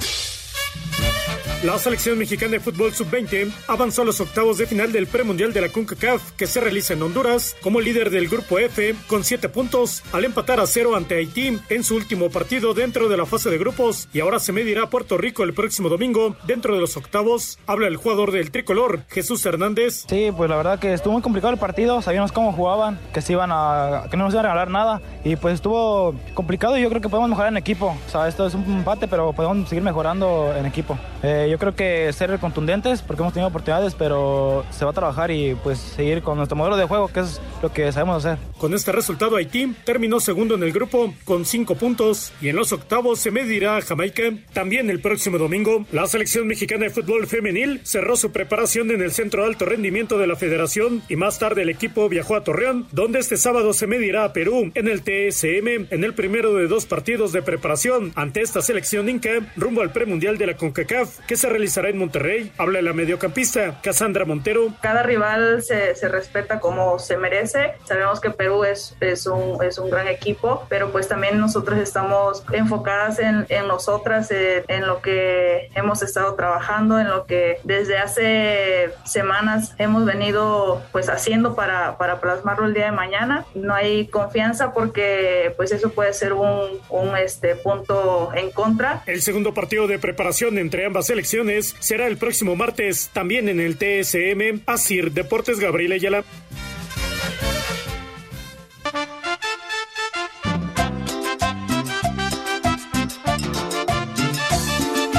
La 1.63 1.77
selección 1.77 2.17
mexicana 2.17 2.53
de 2.53 2.59
fútbol 2.59 2.91
sub-20 2.91 3.51
avanzó 3.67 4.01
a 4.01 4.05
los 4.05 4.19
octavos 4.19 4.57
de 4.57 4.65
final 4.65 4.91
del 4.91 5.05
premundial 5.05 5.53
de 5.53 5.61
la 5.61 5.69
CONCACAF 5.69 6.31
que 6.31 6.47
se 6.47 6.59
realiza 6.59 6.95
en 6.95 7.03
Honduras 7.03 7.55
como 7.61 7.79
líder 7.79 8.09
del 8.09 8.29
grupo 8.29 8.57
F 8.57 8.95
con 9.05 9.23
7 9.23 9.47
puntos 9.47 10.01
al 10.11 10.25
empatar 10.25 10.59
a 10.59 10.65
cero 10.65 10.95
ante 10.95 11.17
Haití 11.17 11.59
en 11.69 11.83
su 11.83 11.95
último 11.95 12.31
partido 12.31 12.73
dentro 12.73 13.09
de 13.09 13.15
la 13.15 13.27
fase 13.27 13.51
de 13.51 13.59
grupos 13.59 14.09
y 14.11 14.21
ahora 14.21 14.39
se 14.39 14.53
medirá 14.53 14.85
a 14.85 14.89
Puerto 14.89 15.19
Rico 15.19 15.43
el 15.43 15.53
próximo 15.53 15.87
domingo 15.87 16.35
dentro 16.47 16.73
de 16.73 16.81
los 16.81 16.97
octavos. 16.97 17.59
Habla 17.67 17.89
el 17.89 17.97
jugador 17.97 18.31
del 18.31 18.49
tricolor, 18.49 19.01
Jesús 19.09 19.45
Hernández. 19.45 20.05
Sí, 20.09 20.31
pues 20.35 20.49
la 20.49 20.55
verdad 20.55 20.79
que 20.79 20.93
estuvo 20.93 21.13
muy 21.13 21.21
complicado 21.21 21.53
el 21.53 21.59
partido, 21.59 22.01
sabíamos 22.01 22.31
cómo 22.31 22.53
jugaban, 22.53 22.99
que 23.13 23.21
se 23.21 23.33
iban 23.33 23.51
a 23.53 24.05
que 24.09 24.17
no 24.17 24.23
nos 24.23 24.33
iban 24.33 24.47
a 24.47 24.49
regalar 24.49 24.71
nada 24.71 25.01
y 25.23 25.35
pues 25.35 25.53
estuvo 25.53 26.15
complicado 26.33 26.75
y 26.75 26.81
yo 26.81 26.89
creo 26.89 27.01
que 27.01 27.09
podemos 27.09 27.29
mejorar 27.29 27.51
en 27.51 27.57
equipo. 27.57 27.95
O 28.07 28.09
sea, 28.09 28.27
esto 28.27 28.47
es 28.47 28.55
un 28.55 28.63
empate, 28.63 29.07
pero 29.07 29.31
podemos 29.31 29.69
seguir 29.69 29.83
mejorando 29.83 30.55
en 30.57 30.65
equipo. 30.65 30.97
Eh, 31.21 31.50
yo 31.51 31.57
creo 31.57 31.75
que 31.75 32.11
ser 32.13 32.39
contundentes 32.39 33.01
porque 33.01 33.21
hemos 33.21 33.33
tenido 33.33 33.49
oportunidades, 33.49 33.93
pero 33.93 34.65
se 34.71 34.85
va 34.85 34.91
a 34.91 34.93
trabajar 34.93 35.31
y 35.31 35.55
pues 35.55 35.79
seguir 35.79 36.21
con 36.21 36.37
nuestro 36.37 36.55
modelo 36.55 36.77
de 36.77 36.85
juego, 36.85 37.09
que 37.09 37.19
es 37.19 37.41
lo 37.61 37.73
que 37.73 37.91
sabemos 37.91 38.25
hacer. 38.25 38.39
Con 38.57 38.73
este 38.73 38.93
resultado, 38.93 39.35
Haití 39.35 39.75
terminó 39.83 40.21
segundo 40.21 40.55
en 40.55 40.63
el 40.63 40.71
grupo 40.71 41.13
con 41.25 41.45
cinco 41.45 41.75
puntos 41.75 42.31
y 42.41 42.47
en 42.47 42.55
los 42.55 42.71
octavos 42.71 43.19
se 43.19 43.31
medirá 43.31 43.75
a 43.75 43.81
Jamaica. 43.81 44.31
También 44.53 44.89
el 44.89 45.01
próximo 45.01 45.37
domingo, 45.37 45.85
la 45.91 46.07
selección 46.07 46.47
mexicana 46.47 46.85
de 46.85 46.89
fútbol 46.89 47.27
femenil 47.27 47.81
cerró 47.83 48.15
su 48.15 48.31
preparación 48.31 48.89
en 48.91 49.01
el 49.01 49.11
Centro 49.11 49.43
Alto 49.43 49.65
Rendimiento 49.65 50.17
de 50.17 50.27
la 50.27 50.37
Federación 50.37 51.03
y 51.09 51.17
más 51.17 51.37
tarde 51.37 51.63
el 51.63 51.69
equipo 51.69 52.07
viajó 52.07 52.37
a 52.37 52.45
Torreón, 52.45 52.87
donde 52.93 53.19
este 53.19 53.35
sábado 53.35 53.73
se 53.73 53.87
medirá 53.87 54.23
a 54.23 54.31
Perú 54.31 54.71
en 54.73 54.87
el 54.87 55.01
TSM 55.01 55.87
en 55.89 56.03
el 56.03 56.13
primero 56.13 56.53
de 56.53 56.67
dos 56.67 56.85
partidos 56.85 57.33
de 57.33 57.41
preparación 57.41 58.13
ante 58.15 58.41
esta 58.41 58.61
selección 58.61 59.09
inca 59.09 59.51
rumbo 59.57 59.81
al 59.81 59.91
premundial 59.91 60.37
de 60.37 60.47
la 60.47 60.55
CONCACAF 60.55 61.19
que 61.27 61.40
se 61.41 61.49
realizará 61.49 61.89
en 61.89 61.97
Monterrey. 61.97 62.51
Habla 62.59 62.83
la 62.83 62.93
mediocampista 62.93 63.81
Cassandra 63.81 64.25
Montero. 64.25 64.67
Cada 64.79 65.01
rival 65.01 65.63
se, 65.63 65.95
se 65.95 66.07
respeta 66.07 66.59
como 66.59 66.99
se 66.99 67.17
merece. 67.17 67.73
Sabemos 67.83 68.19
que 68.19 68.29
Perú 68.29 68.63
es, 68.63 68.95
es, 68.99 69.25
un, 69.25 69.57
es 69.63 69.79
un 69.79 69.89
gran 69.89 70.07
equipo, 70.07 70.67
pero 70.69 70.91
pues 70.91 71.07
también 71.07 71.39
nosotros 71.39 71.79
estamos 71.79 72.43
enfocadas 72.53 73.17
en, 73.17 73.47
en 73.49 73.67
nosotras, 73.67 74.29
en, 74.29 74.65
en 74.67 74.85
lo 74.85 75.01
que 75.01 75.71
hemos 75.73 76.03
estado 76.03 76.35
trabajando, 76.35 76.99
en 76.99 77.09
lo 77.09 77.25
que 77.25 77.57
desde 77.63 77.97
hace 77.97 78.91
semanas 79.03 79.73
hemos 79.79 80.05
venido 80.05 80.83
pues 80.91 81.09
haciendo 81.09 81.55
para, 81.55 81.97
para 81.97 82.21
plasmarlo 82.21 82.67
el 82.67 82.75
día 82.75 82.85
de 82.85 82.91
mañana. 82.91 83.45
No 83.55 83.73
hay 83.73 84.05
confianza 84.09 84.73
porque 84.73 85.55
pues 85.57 85.71
eso 85.71 85.89
puede 85.89 86.13
ser 86.13 86.33
un, 86.33 86.79
un 86.89 87.17
este, 87.17 87.55
punto 87.55 88.29
en 88.35 88.51
contra. 88.51 89.01
El 89.07 89.23
segundo 89.23 89.55
partido 89.55 89.87
de 89.87 89.97
preparación 89.97 90.59
entre 90.59 90.85
ambas 90.85 91.07
selecciones 91.07 91.30
será 91.79 92.07
el 92.07 92.17
próximo 92.17 92.57
martes, 92.57 93.09
también 93.13 93.47
en 93.47 93.61
el 93.61 93.77
TSM 93.77 94.63
Asir 94.65 95.13
Deportes 95.13 95.61
Gabriel 95.61 95.93
Ayala. 95.93 96.25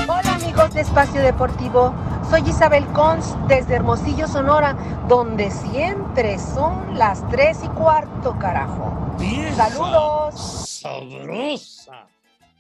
Hola 0.07 0.35
amigos 0.35 0.75
de 0.75 0.83
Espacio 0.83 1.23
Deportivo, 1.23 1.95
soy 2.29 2.43
Isabel 2.47 2.85
Cons 2.89 3.35
desde 3.49 3.77
Hermosillo, 3.77 4.29
Sonora, 4.29 4.77
donde 5.09 5.51
siempre 5.51 6.39
son 6.39 6.99
las 6.99 7.27
3 7.31 7.57
y 7.65 7.69
cuarto, 7.69 8.39
carajo. 8.39 9.17
Saludos. 9.57 10.69
Sabrosa. 10.83 12.07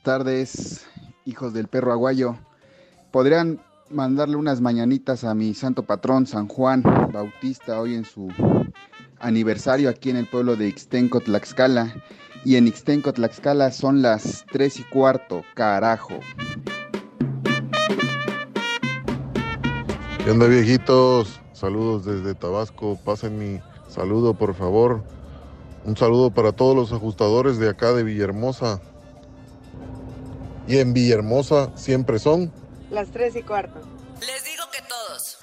tardes, 0.02 0.86
hijos 1.26 1.52
del 1.52 1.68
perro 1.68 1.92
aguayo. 1.92 2.38
¿Podrían 3.12 3.60
mandarle 3.90 4.36
unas 4.36 4.62
mañanitas 4.62 5.22
a 5.24 5.34
mi 5.34 5.52
santo 5.52 5.82
patrón, 5.82 6.26
San 6.26 6.48
Juan 6.48 6.82
Bautista, 7.12 7.78
hoy 7.78 7.94
en 7.94 8.06
su 8.06 8.28
aniversario 9.20 9.90
aquí 9.90 10.08
en 10.08 10.16
el 10.16 10.26
pueblo 10.26 10.56
de 10.56 10.68
Ixtenco, 10.68 11.20
Tlaxcala? 11.20 11.94
Y 12.42 12.56
en 12.56 12.66
Ixtenco, 12.66 13.12
Tlaxcala 13.12 13.70
son 13.70 14.00
las 14.00 14.46
tres 14.50 14.80
y 14.80 14.84
cuarto, 14.84 15.42
carajo. 15.52 16.20
¿Qué 20.24 20.30
onda 20.30 20.46
viejitos? 20.46 21.38
Saludos 21.52 22.06
desde 22.06 22.34
Tabasco. 22.34 22.98
Pasen 23.04 23.38
mi 23.38 23.60
saludo 23.88 24.32
por 24.32 24.54
favor. 24.54 25.04
Un 25.84 25.98
saludo 25.98 26.30
para 26.30 26.52
todos 26.52 26.74
los 26.74 26.94
ajustadores 26.94 27.58
de 27.58 27.68
acá 27.68 27.92
de 27.92 28.04
Villahermosa. 28.04 28.80
Y 30.66 30.78
en 30.78 30.94
Villahermosa 30.94 31.76
siempre 31.76 32.18
son. 32.18 32.50
Las 32.92 33.10
3 33.10 33.36
y 33.36 33.42
cuarto. 33.42 33.80
Les 34.20 34.44
digo 34.44 34.64
que 34.70 34.82
todos. 34.82 35.38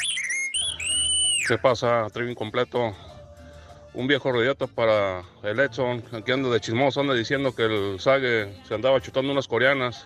¿Qué 1.47 1.57
pasa, 1.57 2.05
trigo 2.13 2.29
incompleto? 2.29 2.95
Un 3.95 4.05
viejo 4.05 4.31
radiata 4.31 4.67
para 4.67 5.23
el 5.41 5.59
Edson, 5.59 6.03
que 6.23 6.31
anda 6.31 6.47
de 6.49 6.61
chismoso, 6.61 7.01
anda 7.01 7.15
diciendo 7.15 7.55
que 7.55 7.63
el 7.63 7.99
Sage 7.99 8.53
se 8.67 8.75
andaba 8.75 9.01
chutando 9.01 9.31
unas 9.31 9.47
coreanas. 9.47 10.05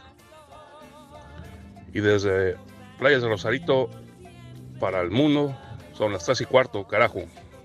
Y 1.93 2.00
desde 2.00 2.55
Playas 2.97 3.21
de 3.21 3.27
Rosarito 3.27 3.89
para 4.79 5.01
el 5.01 5.12
mundo 5.12 5.53
son 5.91 6.13
las 6.13 6.23
3 6.23 6.39
y 6.41 6.45
cuarto, 6.45 6.88
carajo. 6.88 7.23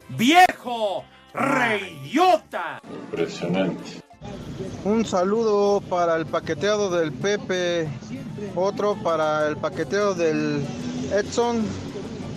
¡Viejo! 0.08 1.04
¡Reidiota! 1.32 2.80
Impresionante. 2.90 4.02
Un 4.84 5.04
saludo 5.04 5.80
para 5.80 6.16
el 6.16 6.26
paqueteado 6.26 6.90
del 6.90 7.12
Pepe, 7.12 7.88
otro 8.54 8.96
para 9.02 9.46
el 9.46 9.56
paqueteo 9.56 10.14
del 10.14 10.64
Edson 11.12 11.64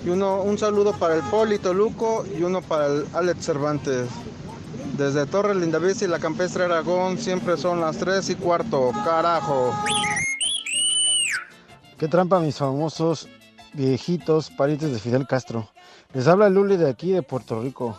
y 0.06 0.10
uno, 0.10 0.42
un 0.42 0.58
saludo 0.58 0.94
para 0.94 1.16
el 1.16 1.22
Polito 1.24 1.74
Luco 1.74 2.26
y 2.38 2.44
uno 2.44 2.62
para 2.62 2.88
el 2.88 3.06
Alex 3.14 3.46
Cervantes. 3.46 4.10
Desde 4.98 5.26
Torre 5.26 5.56
Lindavista 5.56 6.06
y 6.06 6.08
la 6.08 6.20
Campestre 6.20 6.66
Aragón 6.66 7.18
siempre 7.18 7.56
son 7.58 7.80
las 7.80 7.98
3 7.98 8.30
y 8.32 8.36
cuarto, 8.36 8.92
carajo. 9.06 9.74
Qué 11.98 12.08
trampa 12.08 12.40
mis 12.40 12.58
famosos 12.58 13.28
viejitos 13.74 14.50
parientes 14.50 14.92
de 14.92 15.00
Fidel 15.00 15.28
Castro. 15.28 15.70
Les 16.14 16.28
habla 16.28 16.50
Luli 16.50 16.78
de 16.78 16.90
aquí 16.90 17.12
de 17.12 17.22
Puerto 17.22 17.62
Rico. 17.62 17.98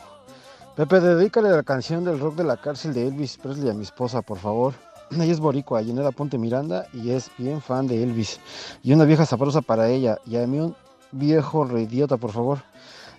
Pepe, 0.77 1.01
dedícale 1.01 1.51
la 1.51 1.63
canción 1.63 2.03
del 2.03 2.19
rock 2.19 2.37
de 2.37 2.45
la 2.45 2.57
cárcel 2.57 2.95
de 2.95 3.07
Elvis 3.07 3.37
Presley 3.37 3.69
a 3.69 3.75
mi 3.75 3.83
esposa, 3.83 4.23
por 4.23 4.39
favor. 4.39 4.73
Ella 5.11 5.25
es 5.31 5.39
boricua, 5.39 5.83
Yanela 5.83 6.13
Ponte 6.13 6.39
Miranda, 6.39 6.87
y 6.95 7.11
es 7.11 7.31
bien 7.37 7.61
fan 7.61 7.87
de 7.87 8.03
Elvis. 8.03 8.41
Y 8.83 8.95
una 8.95 9.05
vieja 9.05 9.27
sabrosa 9.27 9.61
para 9.61 9.91
ella. 9.91 10.17
Y 10.27 10.37
a 10.37 10.47
mí 10.47 10.59
un 10.59 10.75
viejo 11.11 11.65
reidiota, 11.65 12.17
por 12.17 12.33
favor. 12.33 12.63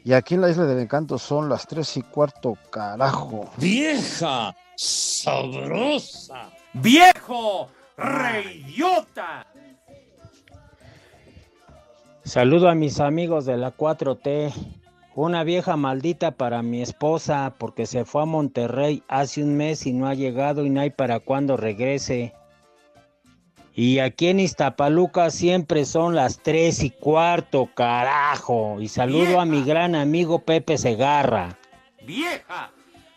Y 0.04 0.14
aquí 0.14 0.34
en 0.34 0.42
la 0.42 0.50
Isla 0.50 0.66
del 0.66 0.80
Encanto 0.80 1.20
son 1.20 1.48
las 1.48 1.68
tres 1.68 1.96
y 1.96 2.02
cuarto, 2.02 2.58
carajo. 2.72 3.52
¡Vieja! 3.58 4.56
¡Sabrosa! 4.76 6.50
¡Viejo! 6.74 7.68
¡Reidiota! 7.96 9.46
Saludo 12.24 12.68
a 12.68 12.74
mis 12.74 13.00
amigos 13.00 13.46
de 13.46 13.58
la 13.58 13.78
4T. 13.78 14.82
Una 15.16 15.44
vieja 15.44 15.78
maldita 15.78 16.32
para 16.32 16.64
mi 16.64 16.82
esposa 16.82 17.54
porque 17.60 17.86
se 17.86 18.04
fue 18.04 18.24
a 18.24 18.26
Monterrey 18.26 19.04
hace 19.08 19.44
un 19.44 19.56
mes 19.56 19.86
y 19.86 19.94
no 19.94 20.08
ha 20.08 20.16
llegado 20.16 20.66
y 20.66 20.72
no 20.72 20.82
hay 20.82 20.90
para 20.90 21.20
cuando 21.20 21.56
regrese. 21.56 22.34
Y 23.76 24.00
aquí 24.00 24.28
en 24.28 24.40
Iztapaluca 24.40 25.30
siempre 25.30 25.86
son 25.86 26.16
las 26.16 26.40
tres 26.40 26.84
y 26.84 26.90
cuarto, 26.90 27.70
carajo. 27.76 28.78
Y 28.80 28.88
saludo 28.88 29.40
a 29.40 29.46
mi 29.46 29.64
gran 29.64 29.94
amigo 29.94 30.40
Pepe 30.40 30.80
Segarra. 30.80 31.58
¡Vieja! 32.06 32.72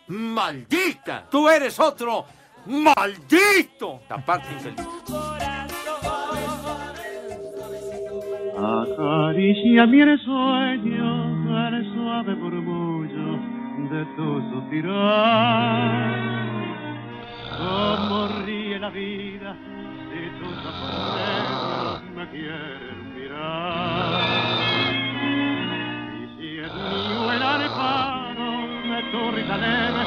¡Maldita! 0.07 1.25
¡Tú 1.31 1.49
eres 1.49 1.79
otro! 1.79 2.25
¡Maldito! 2.67 4.01
Taparte 4.07 4.53
infeliz. 4.53 4.87
Acaricia 8.55 9.85
mi 9.87 10.17
sueño 10.23 11.36
el 11.73 11.93
suave 11.93 12.35
murmullo 12.35 13.39
de 13.89 14.05
tu 14.15 14.41
suspirar. 14.51 16.13
Como 17.57 18.27
ríe 18.45 18.79
la 18.79 18.89
vida 18.89 19.55
si 20.09 20.29
tus 20.39 20.57
ojos 20.65 22.01
me 22.15 22.27
quieren 22.29 23.15
mirar. 23.15 24.21
Y 26.15 26.23
si 26.37 26.47
es 26.59 26.73
mío 26.73 27.31
el 27.33 27.43
arpano 27.43 28.49
de 28.95 28.99
tu 29.11 29.31
risa 29.31 29.57
leve, 29.57 30.03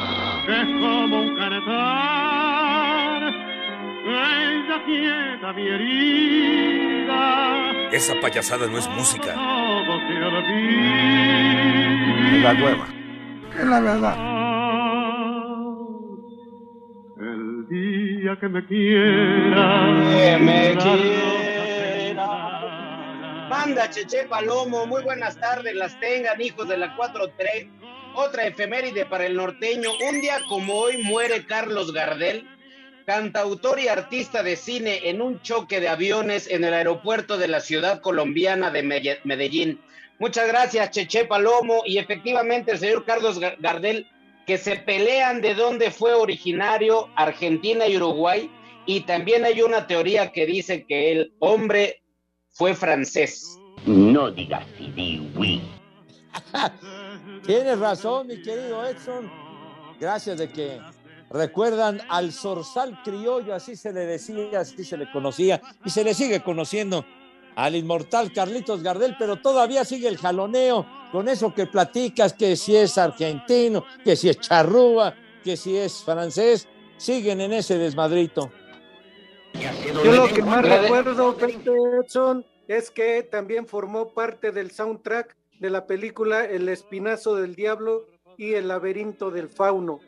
es 0.47 0.65
como 0.81 1.15
un 1.21 1.35
cantar, 1.37 2.40
ella 4.13 4.83
quieta 4.85 5.53
mi 5.53 5.67
herida. 5.67 7.11
Esa 7.91 8.19
payasada 8.21 8.67
no 8.67 8.77
es 8.77 8.87
música. 8.89 9.35
La 12.41 12.53
hueva. 12.53 12.87
Es 13.57 13.65
la 13.65 13.79
verdad. 13.81 14.17
El 17.19 17.67
día 17.69 18.37
que 18.39 18.47
me 18.49 18.65
quiera. 18.65 19.85
Que 20.09 20.37
me 20.39 20.75
Banda 23.49 23.89
Cheche 23.89 24.23
Palomo, 24.29 24.85
muy 24.87 25.03
buenas 25.03 25.37
tardes, 25.37 25.75
las 25.75 25.99
tengan 25.99 26.41
hijos 26.41 26.67
de 26.69 26.77
la 26.77 26.95
4-3. 26.95 27.69
Otra 28.15 28.47
efeméride 28.47 29.05
para 29.05 29.25
el 29.25 29.35
norteño. 29.35 29.89
Un 30.09 30.21
día 30.21 30.39
como 30.47 30.73
hoy 30.73 31.03
muere 31.03 31.45
Carlos 31.45 31.93
Gardel, 31.93 32.47
cantautor 33.11 33.77
y 33.77 33.89
artista 33.89 34.41
de 34.41 34.55
cine 34.55 35.09
en 35.09 35.21
un 35.21 35.41
choque 35.41 35.81
de 35.81 35.89
aviones 35.89 36.49
en 36.49 36.63
el 36.63 36.73
aeropuerto 36.73 37.37
de 37.37 37.49
la 37.49 37.59
ciudad 37.59 37.99
colombiana 37.99 38.71
de 38.71 38.83
Medellín. 39.25 39.81
Muchas 40.17 40.47
gracias, 40.47 40.91
Cheche 40.91 41.25
Palomo. 41.25 41.81
Y 41.85 41.97
efectivamente, 41.97 42.71
el 42.71 42.79
señor 42.79 43.03
Carlos 43.03 43.37
Gardel, 43.37 44.07
que 44.47 44.57
se 44.57 44.77
pelean 44.77 45.41
de 45.41 45.55
dónde 45.55 45.91
fue 45.91 46.13
originario 46.13 47.09
Argentina 47.17 47.85
y 47.85 47.97
Uruguay. 47.97 48.49
Y 48.85 49.01
también 49.01 49.43
hay 49.43 49.61
una 49.61 49.87
teoría 49.87 50.31
que 50.31 50.45
dice 50.45 50.85
que 50.87 51.11
el 51.11 51.33
hombre 51.39 52.01
fue 52.51 52.73
francés. 52.75 53.59
No 53.85 54.31
digas 54.31 54.65
sí, 54.77 55.29
oui. 55.35 55.61
Tienes 57.45 57.77
razón, 57.77 58.27
mi 58.27 58.41
querido 58.41 58.85
Edson. 58.85 59.29
Gracias 59.99 60.37
de 60.37 60.47
que 60.47 60.79
recuerdan 61.33 62.01
al 62.09 62.31
zorzal 62.31 63.01
criollo, 63.03 63.53
así 63.53 63.75
se 63.75 63.93
le 63.93 64.01
decía, 64.01 64.59
así 64.59 64.83
se 64.83 64.97
le 64.97 65.11
conocía 65.11 65.61
y 65.85 65.89
se 65.89 66.03
le 66.03 66.13
sigue 66.13 66.41
conociendo 66.41 67.05
al 67.55 67.75
inmortal 67.75 68.31
Carlitos 68.31 68.81
Gardel, 68.81 69.15
pero 69.17 69.37
todavía 69.37 69.83
sigue 69.85 70.07
el 70.07 70.17
jaloneo 70.17 70.85
con 71.11 71.27
eso 71.27 71.53
que 71.53 71.65
platicas, 71.65 72.33
que 72.33 72.55
si 72.55 72.75
es 72.75 72.97
argentino, 72.97 73.83
que 74.03 74.15
si 74.15 74.29
es 74.29 74.39
charrúa, 74.39 75.13
que 75.43 75.57
si 75.57 75.77
es 75.77 76.03
francés, 76.03 76.67
siguen 76.97 77.41
en 77.41 77.53
ese 77.53 77.77
desmadrito. 77.77 78.51
Yo 80.03 80.11
lo 80.13 80.27
que 80.27 80.41
más 80.41 80.63
recuerdo, 80.63 81.35
Pepe 81.35 81.71
Edson, 81.99 82.45
es 82.67 82.89
que 82.89 83.23
también 83.23 83.67
formó 83.67 84.13
parte 84.13 84.51
del 84.51 84.71
soundtrack 84.71 85.35
de 85.59 85.69
la 85.69 85.85
película 85.85 86.45
El 86.45 86.69
Espinazo 86.69 87.35
del 87.35 87.55
Diablo 87.55 88.05
y 88.37 88.53
El 88.53 88.69
laberinto 88.69 89.29
del 89.29 89.49
fauno. 89.49 89.99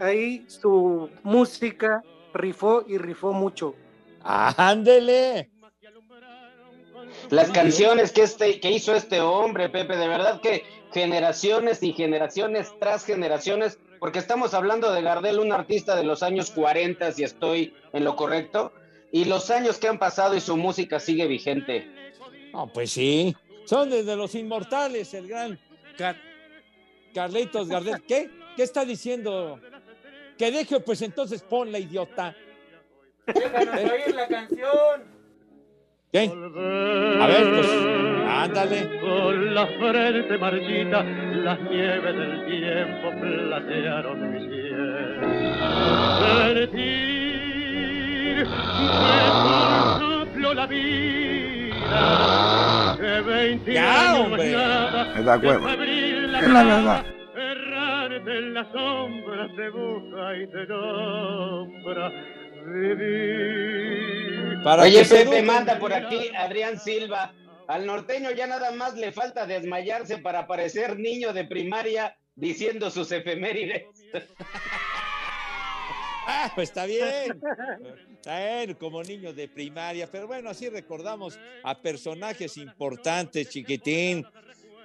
Ahí 0.00 0.44
su 0.48 1.10
música 1.22 2.02
rifó 2.34 2.84
y 2.86 2.98
rifó 2.98 3.32
mucho. 3.32 3.74
¡Ándele! 4.22 5.50
Las 7.30 7.50
canciones 7.50 8.12
que, 8.12 8.22
este, 8.22 8.60
que 8.60 8.70
hizo 8.70 8.94
este 8.94 9.20
hombre, 9.20 9.68
Pepe, 9.68 9.96
de 9.96 10.08
verdad 10.08 10.40
que 10.40 10.64
generaciones 10.92 11.82
y 11.82 11.92
generaciones 11.92 12.72
tras 12.78 13.04
generaciones, 13.04 13.78
porque 13.98 14.18
estamos 14.18 14.54
hablando 14.54 14.92
de 14.92 15.02
Gardel, 15.02 15.38
un 15.38 15.52
artista 15.52 15.96
de 15.96 16.04
los 16.04 16.22
años 16.22 16.50
40, 16.50 17.12
si 17.12 17.24
estoy 17.24 17.74
en 17.92 18.04
lo 18.04 18.16
correcto, 18.16 18.72
y 19.10 19.24
los 19.24 19.50
años 19.50 19.78
que 19.78 19.88
han 19.88 19.98
pasado 19.98 20.36
y 20.36 20.40
su 20.40 20.56
música 20.56 21.00
sigue 21.00 21.26
vigente. 21.26 21.90
No, 22.52 22.70
pues 22.72 22.90
sí, 22.92 23.36
son 23.64 23.90
desde 23.90 24.16
los 24.16 24.34
inmortales, 24.34 25.12
el 25.14 25.28
gran 25.28 25.58
Carlitos 27.14 27.68
Gardel. 27.68 28.02
¿Qué? 28.06 28.30
¿Qué 28.56 28.62
está 28.62 28.84
diciendo? 28.84 29.60
Que 30.38 30.50
deje, 30.52 30.78
pues 30.80 31.02
entonces 31.02 31.42
ponla, 31.42 31.78
idiota. 31.78 32.34
Déjanos 33.26 33.74
oír 33.74 34.14
la 34.14 34.28
canción. 34.28 35.18
¿Qué? 36.12 36.20
A 37.20 37.26
ver, 37.26 37.54
pues, 37.54 37.68
ándale. 38.28 39.00
Con 39.00 39.54
la 39.54 39.66
frente 39.66 40.38
marchita, 40.38 41.02
las 41.02 41.60
nieves 41.62 42.16
del 42.16 42.46
tiempo 42.46 43.10
platearon 43.20 44.30
mi 44.32 44.48
piel. 44.48 45.20
Sentir 46.54 48.46
que 48.46 49.24
por 50.40 50.54
la 50.54 50.66
vida, 50.66 51.86
que 52.98 53.20
20 53.20 53.72
Ya, 53.72 54.10
años 54.12 54.24
hombre. 54.26 54.52
nada, 54.52 55.12
Es 55.18 55.24
la 55.24 55.36
verdad. 55.36 57.04
En 58.30 58.52
las 58.52 58.70
sombras 58.72 59.50
te 59.56 59.70
busca 59.70 60.36
y 60.36 60.46
te 60.48 60.66
nombra. 60.66 62.12
Vivir. 62.66 64.62
Para 64.62 64.82
Oye, 64.82 65.02
Pepe, 65.04 65.40
manda 65.42 65.78
por 65.78 65.94
aquí 65.94 66.28
Adrián 66.36 66.78
Silva. 66.78 67.32
Al 67.68 67.86
norteño 67.86 68.30
ya 68.32 68.46
nada 68.46 68.70
más 68.72 68.94
le 68.96 69.12
falta 69.12 69.46
desmayarse 69.46 70.18
para 70.18 70.46
parecer 70.46 70.98
niño 70.98 71.32
de 71.32 71.44
primaria 71.44 72.18
diciendo 72.34 72.90
sus 72.90 73.10
efemérides. 73.12 73.84
Ah, 76.30 76.52
pues 76.54 76.68
está 76.68 76.84
bien. 76.84 77.40
Está 78.12 78.38
bien, 78.38 78.74
como 78.74 79.02
niño 79.02 79.32
de 79.32 79.48
primaria. 79.48 80.06
Pero 80.12 80.26
bueno, 80.26 80.50
así 80.50 80.68
recordamos 80.68 81.40
a 81.64 81.80
personajes 81.80 82.58
importantes, 82.58 83.48
chiquitín. 83.48 84.26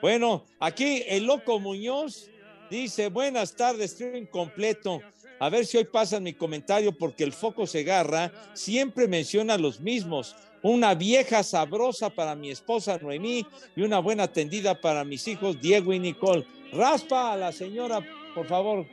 Bueno, 0.01 0.45
aquí 0.61 1.03
el 1.05 1.25
loco 1.25 1.59
Muñoz 1.59 2.31
dice, 2.69 3.09
buenas 3.09 3.55
tardes, 3.55 3.91
estoy 3.91 4.17
incompleto. 4.17 5.01
A 5.39 5.49
ver 5.49 5.65
si 5.65 5.77
hoy 5.77 5.83
pasan 5.85 6.23
mi 6.23 6.33
comentario 6.33 6.97
porque 6.97 7.23
el 7.23 7.33
foco 7.33 7.67
Segarra 7.67 8.31
siempre 8.53 9.07
menciona 9.07 9.57
los 9.57 9.79
mismos. 9.79 10.35
Una 10.61 10.95
vieja 10.95 11.43
sabrosa 11.43 12.09
para 12.09 12.35
mi 12.35 12.49
esposa 12.49 12.97
Noemí 12.97 13.45
y 13.75 13.81
una 13.81 13.99
buena 13.99 14.27
tendida 14.27 14.79
para 14.79 15.03
mis 15.03 15.27
hijos 15.27 15.59
Diego 15.59 15.91
y 15.91 15.99
Nicole. 15.99 16.47
Raspa 16.71 17.33
a 17.33 17.37
la 17.37 17.51
señora, 17.51 17.99
por 18.33 18.47
favor. 18.47 18.85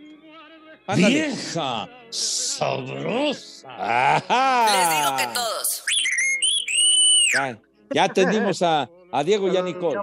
Ándale. 0.86 1.28
Vieja 1.28 1.88
sabrosa. 2.10 3.68
Ajá. 4.16 4.66
Les 4.74 4.98
digo 4.98 5.16
que 5.16 5.34
todos. 5.34 5.84
Ya, 7.32 7.58
ya 7.94 8.04
atendimos 8.04 8.60
a, 8.62 8.90
a 9.12 9.22
Diego 9.22 9.52
y 9.52 9.56
a 9.56 9.62
Nicole. 9.62 9.96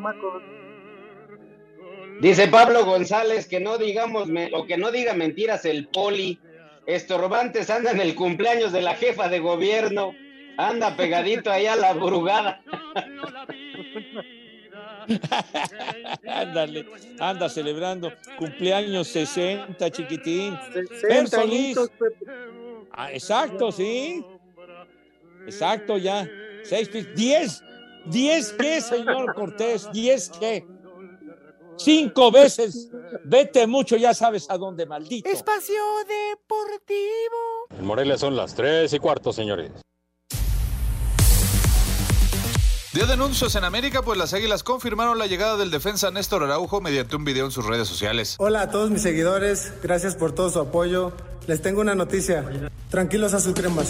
Dice 2.21 2.47
Pablo 2.47 2.85
González 2.85 3.47
que 3.47 3.59
no 3.59 3.77
digamos 3.77 4.27
o 4.53 4.65
que 4.65 4.77
no 4.77 4.91
diga 4.91 5.13
mentiras 5.13 5.65
el 5.65 5.87
poli. 5.87 6.39
Estorbantes 6.85 7.69
anda 7.69 7.91
en 7.91 7.99
el 7.99 8.15
cumpleaños 8.15 8.71
de 8.71 8.81
la 8.81 8.95
jefa 8.95 9.27
de 9.29 9.39
gobierno. 9.39 10.13
Anda 10.57 10.95
pegadito 10.95 11.51
ahí 11.51 11.65
a 11.67 11.75
la 11.75 11.93
brugada. 11.93 12.61
Ándale, 16.27 16.85
anda 17.19 17.47
celebrando 17.49 18.11
cumpleaños 18.37 19.07
60, 19.07 19.89
chiquitín. 19.91 20.57
60 20.73 20.97
Fer 21.07 21.27
Solís. 21.29 21.77
añitos, 21.77 21.89
Pepe. 21.91 22.25
Ah, 22.91 23.11
exacto, 23.13 23.71
sí. 23.71 24.23
Exacto, 25.45 25.97
ya. 25.97 26.27
Seis, 26.63 26.89
pis- 26.89 27.07
diez. 27.15 27.63
¿Diez 28.05 28.53
qué, 28.53 28.81
señor 28.81 29.33
Cortés? 29.33 29.89
¿Diez 29.91 30.29
qué? 30.39 30.65
Cinco 31.77 32.31
veces. 32.31 32.89
Vete 33.23 33.67
mucho, 33.67 33.95
ya 33.95 34.13
sabes 34.13 34.49
a 34.49 34.57
dónde, 34.57 34.85
maldito. 34.85 35.29
Espacio 35.29 35.75
Deportivo. 36.07 37.67
En 37.77 37.85
Morelia 37.85 38.17
son 38.17 38.35
las 38.35 38.55
3 38.55 38.91
y 38.91 38.99
cuarto, 38.99 39.31
señores. 39.31 39.71
Día 42.93 43.05
de 43.05 43.13
anuncios 43.13 43.53
en 43.55 43.63
América, 43.63 44.01
pues 44.01 44.17
las 44.17 44.33
Águilas 44.33 44.63
confirmaron 44.63 45.19
la 45.19 45.27
llegada 45.27 45.55
del 45.55 45.69
defensa 45.69 46.09
Néstor 46.09 46.43
Araujo 46.43 46.81
mediante 46.81 47.15
un 47.15 47.25
video 47.25 47.45
en 47.45 47.51
sus 47.51 47.63
redes 47.65 47.87
sociales. 47.87 48.37
Hola 48.39 48.61
a 48.61 48.71
todos 48.71 48.89
mis 48.89 49.03
seguidores, 49.03 49.71
gracias 49.83 50.15
por 50.15 50.33
todo 50.33 50.49
su 50.49 50.59
apoyo. 50.59 51.13
Les 51.47 51.61
tengo 51.61 51.79
una 51.79 51.95
noticia. 51.95 52.43
Tranquilos 52.89 53.33
azul 53.33 53.53
cremas, 53.53 53.89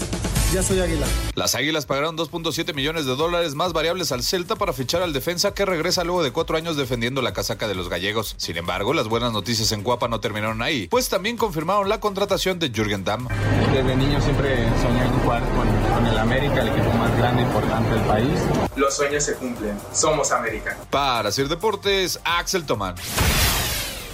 ya 0.54 0.62
soy 0.62 0.80
águila. 0.80 1.06
Las 1.36 1.56
Águilas 1.56 1.86
pagaron 1.86 2.16
2.7 2.16 2.74
millones 2.74 3.06
de 3.06 3.16
dólares 3.16 3.56
más 3.56 3.74
variables 3.74 4.12
al 4.12 4.24
Celta 4.24 4.56
para 4.56 4.74
fichar 4.74 5.02
al 5.02 5.12
defensa 5.12 5.54
que 5.54 5.66
regresa 5.66 6.04
luego 6.04 6.24
de 6.24 6.32
cuatro 6.32 6.56
años 6.56 6.78
defendiendo 6.78 7.22
la 7.22 7.34
casaca 7.34 7.68
de 7.68 7.76
los 7.76 7.90
gallegos. 7.90 8.36
Sin 8.38 8.58
embargo, 8.58 8.94
las 8.94 9.08
buenas 9.08 9.34
noticias 9.34 9.72
en 9.72 9.82
Cuapa 9.82 10.08
no 10.08 10.20
terminaron 10.20 10.62
ahí, 10.62 10.88
pues 10.88 11.10
también 11.10 11.36
confirmaron 11.36 11.90
la 11.90 12.00
contratación 12.00 12.60
de 12.60 12.70
Jürgen 12.70 13.04
Damm. 13.04 13.28
Desde 13.74 13.96
niño 13.96 14.22
siempre 14.22 14.56
soñé 14.82 15.04
en 15.04 15.20
jugar 15.20 15.44
con, 15.50 15.68
con 15.96 16.06
el 16.06 16.18
América, 16.18 16.62
el 16.62 16.68
equipo 16.70 16.92
más 16.94 17.18
grande 17.18 17.42
e 17.42 17.46
importante 17.46 17.90
del 17.90 18.04
país. 18.04 18.40
Los 18.76 18.96
sueños 18.96 19.24
se 19.24 19.34
cumplen. 19.36 19.78
Somos 19.94 20.32
América. 20.32 20.78
Para 20.92 21.32
Sir 21.32 21.48
Deportes, 21.48 22.20
Axel 22.24 22.66
Tomán. 22.66 22.96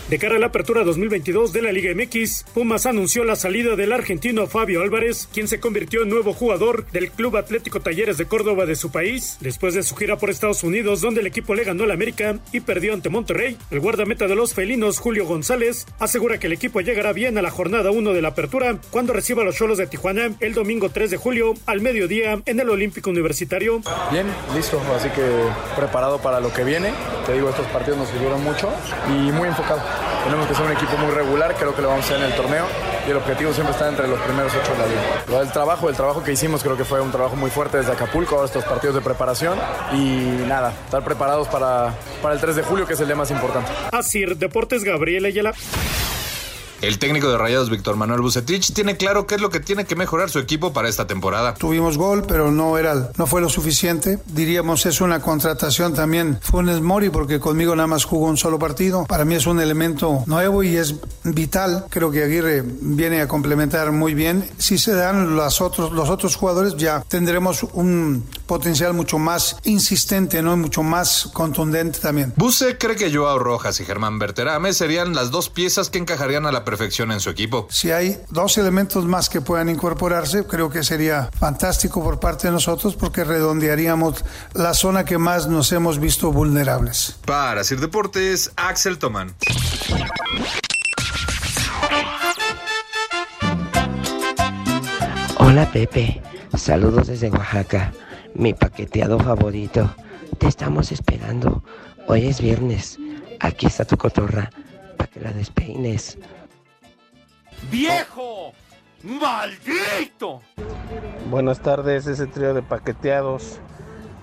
De 0.10 0.20
cara 0.20 0.36
a 0.36 0.40
la 0.40 0.48
apertura 0.48 0.84
2022 0.84 1.54
de 1.54 1.62
la 1.62 1.72
Liga 1.72 1.94
MX, 1.96 2.46
Pumas 2.54 2.86
anunció 2.86 3.24
la 3.24 3.38
salida 3.38 3.78
del 3.78 3.94
argentino 3.94 4.48
Fabio 4.48 4.82
Álvarez, 4.82 5.30
quien 5.34 5.48
se 5.48 5.62
convirtió 5.62 6.04
en 6.04 6.10
nuevo 6.10 6.34
jugador 6.34 6.86
del 6.92 7.10
Club 7.10 7.38
Atlético 7.38 7.80
Talleres 7.80 8.18
de 8.18 8.26
Córdoba 8.26 8.66
de 8.66 8.76
su 8.76 8.92
país, 8.92 9.38
después 9.40 9.74
de 9.74 9.82
su 9.82 9.96
gira 9.96 10.18
por 10.18 10.30
Estados 10.30 10.64
Unidos, 10.64 11.00
donde 11.00 11.22
el 11.22 11.28
equipo 11.28 11.56
le 11.56 11.64
ganó 11.64 11.86
al 11.86 11.92
América 11.92 12.38
y 12.52 12.60
perdió 12.60 12.94
ante 12.94 13.10
Monterrey. 13.10 13.58
El 13.72 13.80
guardameta 13.80 14.28
de 14.28 14.36
los 14.36 14.54
felinos, 14.54 15.00
Julio 15.00 15.26
González, 15.26 15.88
asegura 16.00 16.38
que 16.38 16.48
el 16.48 16.54
equipo 16.54 16.82
llegará 16.82 17.14
bien 17.14 17.38
a 17.38 17.42
la 17.42 17.50
jornada 17.50 17.90
1 17.90 18.12
de 18.12 18.22
la 18.22 18.30
apertura 18.30 18.78
cuando 18.92 19.14
reciba 19.14 19.42
a 19.42 19.46
los 19.46 19.56
Cholos 19.56 19.78
de 19.78 19.88
Tijuana 19.88 20.36
el 20.42 20.54
domingo 20.54 20.90
3 20.90 21.12
de 21.12 21.18
julio 21.18 21.54
al 21.66 21.80
mediodía 21.80 22.42
en 22.46 22.60
el 22.60 22.70
Olímpico 22.70 23.10
Universitario. 23.10 23.82
Bien, 24.12 24.28
listo, 24.54 24.82
así 24.96 25.08
que 25.10 25.24
preparado 25.78 26.22
para 26.22 26.42
lo 26.42 26.52
que 26.54 26.66
viene. 26.66 26.92
Te 27.26 27.34
digo, 27.34 27.50
estos 27.50 27.68
partidos 27.68 28.00
nos 28.00 28.10
sirvieron 28.10 28.44
mucho 28.44 28.70
y 29.08 29.32
muy 29.32 29.48
enfocado. 29.48 29.82
Tenemos 30.24 30.48
que 30.48 30.56
ser 30.56 30.66
un 30.66 30.72
equipo 30.72 30.98
muy 30.98 31.12
regular, 31.12 31.56
creo 31.56 31.76
que 31.76 31.82
lo 31.82 31.90
vamos 31.90 32.06
a 32.06 32.08
hacer 32.08 32.20
en 32.20 32.32
el 32.32 32.36
torneo 32.36 32.66
y 33.06 33.12
el 33.12 33.18
objetivo 33.18 33.54
siempre 33.54 33.74
está 33.74 33.90
entre 33.90 34.08
los 34.08 34.20
primeros 34.22 34.54
ocho 34.54 34.72
de 34.72 34.78
la 34.80 34.86
liga. 34.88 35.02
Lo 35.28 35.40
del 35.40 35.52
trabajo, 35.52 35.90
el 35.90 35.96
trabajo 35.96 36.24
que 36.24 36.32
hicimos 36.32 36.64
creo 36.64 36.78
que 36.78 36.86
fue 36.86 37.02
un 37.02 37.12
trabajo 37.12 37.36
muy 37.36 37.50
fuerte 37.50 37.78
desde 37.78 37.92
Acapulco, 37.92 38.36
ahora 38.36 38.48
estos 38.48 38.64
partidos 38.64 38.96
de 38.96 39.02
preparación 39.02 39.58
y 39.92 40.46
nada, 40.48 40.74
estar 40.86 41.04
preparados 41.04 41.48
para, 41.48 41.94
para 42.22 42.36
el 42.36 42.42
3 42.42 42.56
de 42.56 42.64
julio 42.64 42.88
que 42.88 42.94
es 42.94 43.00
el 43.00 43.08
día 43.08 43.16
más 43.16 43.32
importante. 43.32 43.72
Así, 43.92 44.24
Deportes 44.26 44.84
Gabriel 44.84 45.26
Ayala. 45.26 45.54
El 46.84 47.00
técnico 47.00 47.30
de 47.30 47.38
Rayados, 47.38 47.70
Víctor 47.70 47.96
Manuel 47.96 48.20
Bucetich, 48.20 48.74
tiene 48.74 48.98
claro 48.98 49.26
qué 49.26 49.36
es 49.36 49.42
lo 49.42 49.50
que 49.50 49.62
tiene 49.62 49.86
que 49.86 49.96
mejorar 49.96 50.30
su 50.30 50.38
equipo 50.40 50.74
para 50.74 50.90
esta 50.90 51.08
temporada. 51.08 51.54
Tuvimos 51.54 51.98
gol, 51.98 52.26
pero 52.28 52.52
no 52.52 52.78
era, 52.78 53.10
no 53.16 53.26
fue 53.26 53.40
lo 53.40 53.48
suficiente. 53.48 54.20
Diríamos 54.26 54.86
es 54.86 55.00
una 55.00 55.22
contratación 55.22 55.94
también 55.94 56.40
Funes 56.42 56.82
Mori 56.82 57.10
porque 57.10 57.40
conmigo 57.40 57.74
nada 57.74 57.88
más 57.88 58.04
jugó 58.04 58.28
un 58.28 58.36
solo 58.36 58.60
partido. 58.60 59.06
Para 59.06 59.24
mí 59.24 59.36
es 59.36 59.48
un 59.48 59.62
elemento 59.62 60.24
nuevo 60.26 60.62
y 60.62 60.76
es 60.76 60.96
vital. 61.24 61.86
Creo 61.90 62.12
que 62.12 62.22
Aguirre 62.22 62.64
viene 62.66 63.22
a 63.22 63.30
complementar 63.30 63.94
muy 63.94 64.14
bien. 64.14 64.52
Si 64.58 64.78
se 64.78 64.94
dan 64.94 65.38
los 65.38 65.62
otros, 65.62 65.94
los 65.94 66.10
otros 66.10 66.36
jugadores 66.36 66.76
ya 66.76 67.02
tendremos 67.08 67.64
un 67.72 68.26
potencial 68.46 68.94
mucho 68.94 69.18
más 69.20 69.56
insistente, 69.64 70.42
no, 70.42 70.58
mucho 70.58 70.84
más 70.84 71.30
contundente 71.32 72.00
también. 72.00 72.34
Buse 72.36 72.78
cree 72.78 72.98
que 72.98 73.16
Joao 73.16 73.40
Rojas 73.40 73.80
y 73.80 73.86
Germán 73.86 74.20
Berterame 74.20 74.74
serían 74.74 75.16
las 75.16 75.32
dos 75.32 75.50
piezas 75.50 75.90
que 75.90 75.98
encajarían 75.98 76.46
a 76.46 76.52
la 76.52 76.66
perfección 76.74 77.12
en 77.12 77.20
su 77.20 77.30
equipo. 77.30 77.68
Si 77.70 77.92
hay 77.92 78.18
dos 78.32 78.58
elementos 78.58 79.06
más 79.06 79.30
que 79.30 79.42
puedan 79.42 79.70
incorporarse, 79.70 80.48
creo 80.48 80.72
que 80.72 80.82
sería 80.82 81.30
fantástico 81.40 82.04
por 82.04 82.20
parte 82.20 82.48
de 82.48 82.54
nosotros 82.54 82.96
porque 82.96 83.24
redondearíamos 83.24 84.26
la 84.54 84.74
zona 84.74 85.06
que 85.06 85.20
más 85.20 85.46
nos 85.46 85.72
hemos 85.72 86.00
visto 86.00 86.32
vulnerables. 86.32 87.20
Para 87.26 87.64
Sir 87.64 87.80
Deportes, 87.80 88.52
Axel 88.56 88.98
Tomán. 88.98 89.36
Hola 95.38 95.70
Pepe, 95.72 96.24
saludos 96.58 97.06
desde 97.06 97.30
Oaxaca, 97.30 97.94
mi 98.34 98.56
paqueteado 98.56 99.20
favorito. 99.20 99.96
Te 100.40 100.48
estamos 100.48 100.92
esperando. 100.92 101.64
Hoy 102.08 102.26
es 102.26 102.42
viernes. 102.42 102.98
Aquí 103.40 103.68
está 103.68 103.86
tu 103.86 103.96
cotorra. 103.96 104.50
para 104.98 105.12
que 105.12 105.20
la 105.20 105.32
despeines. 105.34 106.18
¡Viejo! 107.72 108.54
¡Maldito! 109.04 110.42
Buenas 111.30 111.62
tardes, 111.62 112.08
ese 112.08 112.28
trío 112.28 112.54
de 112.54 112.62
paqueteados. 112.62 113.60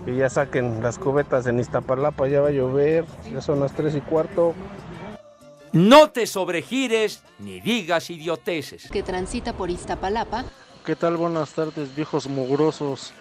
Que 0.04 0.16
ya 0.16 0.30
saquen 0.30 0.82
las 0.82 0.98
cubetas 0.98 1.46
en 1.46 1.60
Iztapalapa, 1.60 2.26
ya 2.28 2.40
va 2.40 2.48
a 2.48 2.52
llover, 2.52 3.04
ya 3.30 3.40
son 3.42 3.60
las 3.60 3.72
3 3.72 3.96
y 3.96 4.00
cuarto. 4.00 4.54
No 5.72 6.10
te 6.10 6.26
sobregires 6.26 7.22
ni 7.38 7.60
digas 7.60 8.10
idioteces. 8.10 8.90
Que 8.90 9.02
transita 9.02 9.52
por 9.52 9.70
Iztapalapa. 9.70 10.44
¿Qué 10.84 10.96
tal? 10.96 11.16
Buenas 11.16 11.52
tardes, 11.52 11.94
viejos 11.94 12.26
mugrosos. 12.26 13.12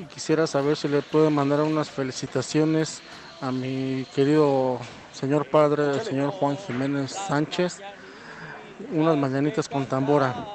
Y 0.00 0.04
Quisiera 0.06 0.46
saber 0.46 0.76
si 0.76 0.88
le 0.88 1.02
puedo 1.02 1.30
mandar 1.30 1.60
unas 1.60 1.88
felicitaciones 1.88 3.00
a 3.40 3.52
mi 3.52 4.04
querido 4.14 4.78
señor 5.12 5.48
padre, 5.48 5.92
el 5.92 6.00
señor 6.00 6.30
Juan 6.30 6.56
Jiménez 6.58 7.12
Sánchez. 7.12 7.80
Unas 8.92 9.16
mañanitas 9.16 9.68
con 9.68 9.86
tambora. 9.86 10.46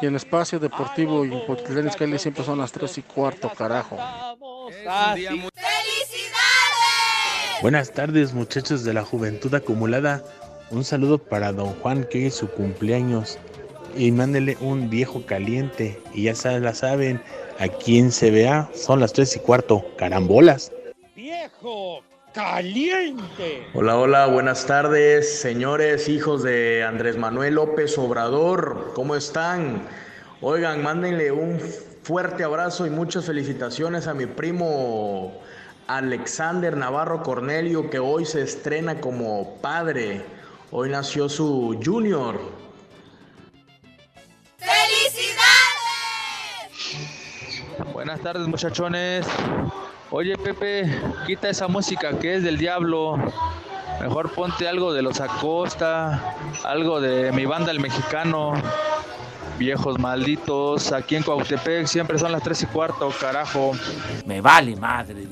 Y 0.00 0.06
en 0.06 0.16
espacio 0.16 0.58
deportivo 0.58 1.24
y 1.24 1.32
en 1.32 1.88
Izcalli 1.88 2.18
siempre 2.18 2.44
son 2.44 2.58
las 2.58 2.72
3 2.72 2.98
y 2.98 3.02
cuarto, 3.02 3.50
carajo. 3.56 3.96
Buenas 7.62 7.92
tardes 7.92 8.34
muchachos 8.34 8.84
de 8.84 8.92
la 8.92 9.02
Juventud 9.02 9.54
Acumulada. 9.54 10.22
Un 10.70 10.84
saludo 10.84 11.18
para 11.18 11.52
don 11.52 11.72
Juan 11.80 12.04
que 12.04 12.26
es 12.26 12.34
su 12.34 12.48
cumpleaños. 12.48 13.38
Y 13.96 14.12
mándele 14.12 14.58
un 14.60 14.90
viejo 14.90 15.24
caliente. 15.24 15.98
Y 16.12 16.24
ya 16.24 16.34
se 16.34 16.60
la 16.60 16.74
saben, 16.74 17.22
a 17.58 17.68
quien 17.68 18.12
se 18.12 18.30
vea 18.30 18.68
son 18.74 19.00
las 19.00 19.12
3 19.14 19.36
y 19.36 19.38
cuarto. 19.40 19.84
Carambolas. 19.96 20.72
¡Viejo 21.14 22.02
caliente! 22.36 23.66
Hola, 23.72 23.96
hola, 23.96 24.26
buenas 24.26 24.66
tardes, 24.66 25.40
señores, 25.40 26.06
hijos 26.06 26.42
de 26.42 26.84
Andrés 26.84 27.16
Manuel 27.16 27.54
López 27.54 27.96
Obrador, 27.96 28.92
¿cómo 28.94 29.16
están? 29.16 29.88
Oigan, 30.42 30.82
mándenle 30.82 31.32
un 31.32 31.58
fuerte 32.02 32.44
abrazo 32.44 32.86
y 32.86 32.90
muchas 32.90 33.24
felicitaciones 33.24 34.06
a 34.06 34.12
mi 34.12 34.26
primo 34.26 35.40
Alexander 35.86 36.76
Navarro 36.76 37.22
Cornelio, 37.22 37.88
que 37.88 37.98
hoy 37.98 38.26
se 38.26 38.42
estrena 38.42 39.00
como 39.00 39.56
padre. 39.62 40.22
Hoy 40.72 40.90
nació 40.90 41.30
su 41.30 41.80
junior. 41.82 42.38
Buenas 47.94 48.20
tardes 48.20 48.46
muchachones. 48.46 49.26
Oye 50.10 50.36
Pepe, 50.36 50.88
quita 51.26 51.48
esa 51.48 51.66
música 51.66 52.18
que 52.18 52.36
es 52.36 52.42
del 52.42 52.58
diablo. 52.58 53.16
Mejor 54.00 54.30
ponte 54.32 54.68
algo 54.68 54.92
de 54.92 55.02
los 55.02 55.20
Acosta, 55.20 56.34
algo 56.64 57.00
de 57.00 57.32
mi 57.32 57.44
banda 57.44 57.72
el 57.72 57.80
mexicano. 57.80 58.52
Viejos 59.58 59.98
malditos, 59.98 60.92
aquí 60.92 61.16
en 61.16 61.22
Cuautepec 61.22 61.86
siempre 61.86 62.18
son 62.18 62.30
las 62.30 62.42
3 62.42 62.62
y 62.62 62.66
cuarto, 62.66 63.12
carajo. 63.20 63.72
Me 64.26 64.40
vale 64.40 64.76
madre. 64.76 65.28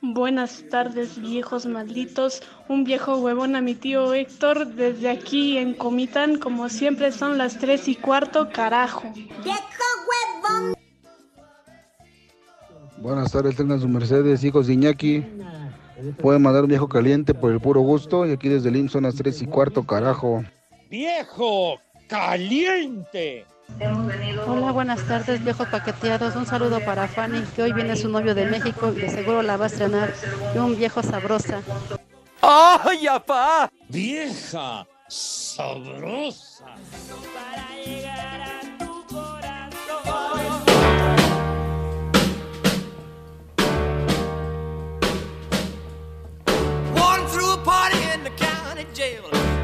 Buenas 0.00 0.62
tardes, 0.70 1.18
viejos 1.18 1.64
malditos. 1.64 2.42
Un 2.68 2.84
viejo 2.84 3.16
huevón 3.16 3.56
a 3.56 3.62
mi 3.62 3.74
tío 3.74 4.12
Héctor 4.12 4.66
desde 4.66 5.08
aquí 5.08 5.56
en 5.56 5.72
Comitán, 5.72 6.38
como 6.38 6.68
siempre 6.68 7.10
son 7.10 7.38
las 7.38 7.58
tres 7.58 7.88
y 7.88 7.96
cuarto, 7.96 8.50
carajo. 8.52 9.02
Buenas 13.04 13.32
tardes, 13.32 13.54
tengan 13.54 13.78
su 13.78 13.86
Mercedes, 13.86 14.42
hijos 14.44 14.66
de 14.66 14.72
Iñaki. 14.72 15.22
Pueden 16.22 16.40
mandar 16.40 16.62
un 16.62 16.70
viejo 16.70 16.88
caliente 16.88 17.34
por 17.34 17.52
el 17.52 17.60
puro 17.60 17.82
gusto. 17.82 18.24
Y 18.24 18.32
aquí 18.32 18.48
desde 18.48 18.70
el 18.70 18.76
IMSS 18.76 18.92
son 18.92 19.02
las 19.02 19.14
3 19.14 19.42
y 19.42 19.46
cuarto, 19.46 19.82
carajo. 19.82 20.42
¡Viejo 20.88 21.78
caliente! 22.08 23.44
Hola, 24.46 24.72
buenas 24.72 25.06
tardes, 25.06 25.44
viejos 25.44 25.68
paqueteados. 25.68 26.34
Un 26.34 26.46
saludo 26.46 26.80
para 26.82 27.06
Fanny, 27.06 27.42
que 27.54 27.64
hoy 27.64 27.74
viene 27.74 27.94
su 27.94 28.08
novio 28.08 28.34
de 28.34 28.46
México 28.46 28.90
y 28.96 29.02
de 29.02 29.10
seguro 29.10 29.42
la 29.42 29.58
va 29.58 29.64
a 29.64 29.68
estrenar. 29.68 30.14
Y 30.54 30.58
un 30.58 30.74
viejo 30.74 31.02
sabrosa. 31.02 31.60
¡Ay, 32.40 33.06
apá! 33.06 33.70
¡Vieja 33.90 34.86
sabrosa! 35.08 36.64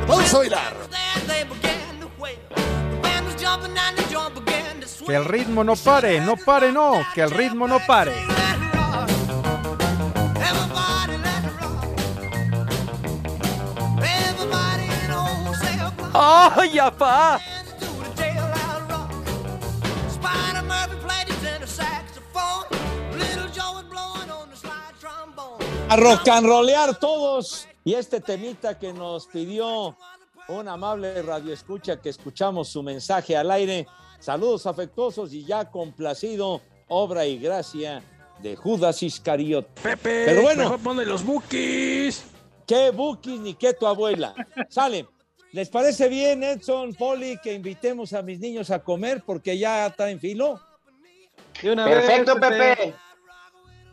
Vamos 0.08 0.34
a 0.34 0.38
bailar. 0.38 0.72
Que 5.06 5.14
el 5.16 5.24
ritmo 5.24 5.64
no 5.64 5.76
pare, 5.76 6.20
no 6.20 6.36
pare, 6.36 6.72
no, 6.72 7.04
que 7.14 7.20
el 7.20 7.30
ritmo 7.30 7.66
no 7.68 7.78
pare. 7.86 8.12
¡Ay, 16.12 16.78
apá! 16.78 17.40
A 25.90 25.96
rock 25.96 26.28
and 26.28 26.46
rollear 26.46 26.94
todos. 27.00 27.66
Y 27.82 27.94
este 27.94 28.20
temita 28.20 28.78
que 28.78 28.92
nos 28.92 29.26
pidió 29.26 29.96
un 30.46 30.68
amable 30.68 31.20
radioescucha 31.20 32.00
que 32.00 32.10
escuchamos 32.10 32.68
su 32.68 32.80
mensaje 32.80 33.36
al 33.36 33.50
aire. 33.50 33.88
Saludos 34.20 34.66
afectuosos 34.66 35.32
y 35.32 35.44
ya 35.44 35.68
complacido, 35.68 36.60
obra 36.86 37.26
y 37.26 37.40
gracia 37.40 38.04
de 38.40 38.54
Judas 38.54 39.02
Iscariot. 39.02 39.66
Pepe, 39.82 40.26
Pero 40.26 40.42
bueno, 40.42 40.62
mejor 40.62 40.78
ponle 40.78 41.04
los 41.04 41.24
bookies. 41.24 42.22
¿Qué 42.68 42.90
bookies 42.90 43.40
ni 43.40 43.54
qué 43.54 43.74
tu 43.74 43.84
abuela? 43.84 44.32
Sale. 44.68 45.08
¿Les 45.50 45.68
parece 45.70 46.08
bien, 46.08 46.44
Edson, 46.44 46.94
Poli, 46.94 47.36
que 47.42 47.52
invitemos 47.52 48.12
a 48.12 48.22
mis 48.22 48.38
niños 48.38 48.70
a 48.70 48.78
comer 48.78 49.24
porque 49.26 49.58
ya 49.58 49.88
está 49.88 50.08
en 50.08 50.20
filo? 50.20 50.60
Perfecto, 51.60 52.36
Pepe. 52.36 52.94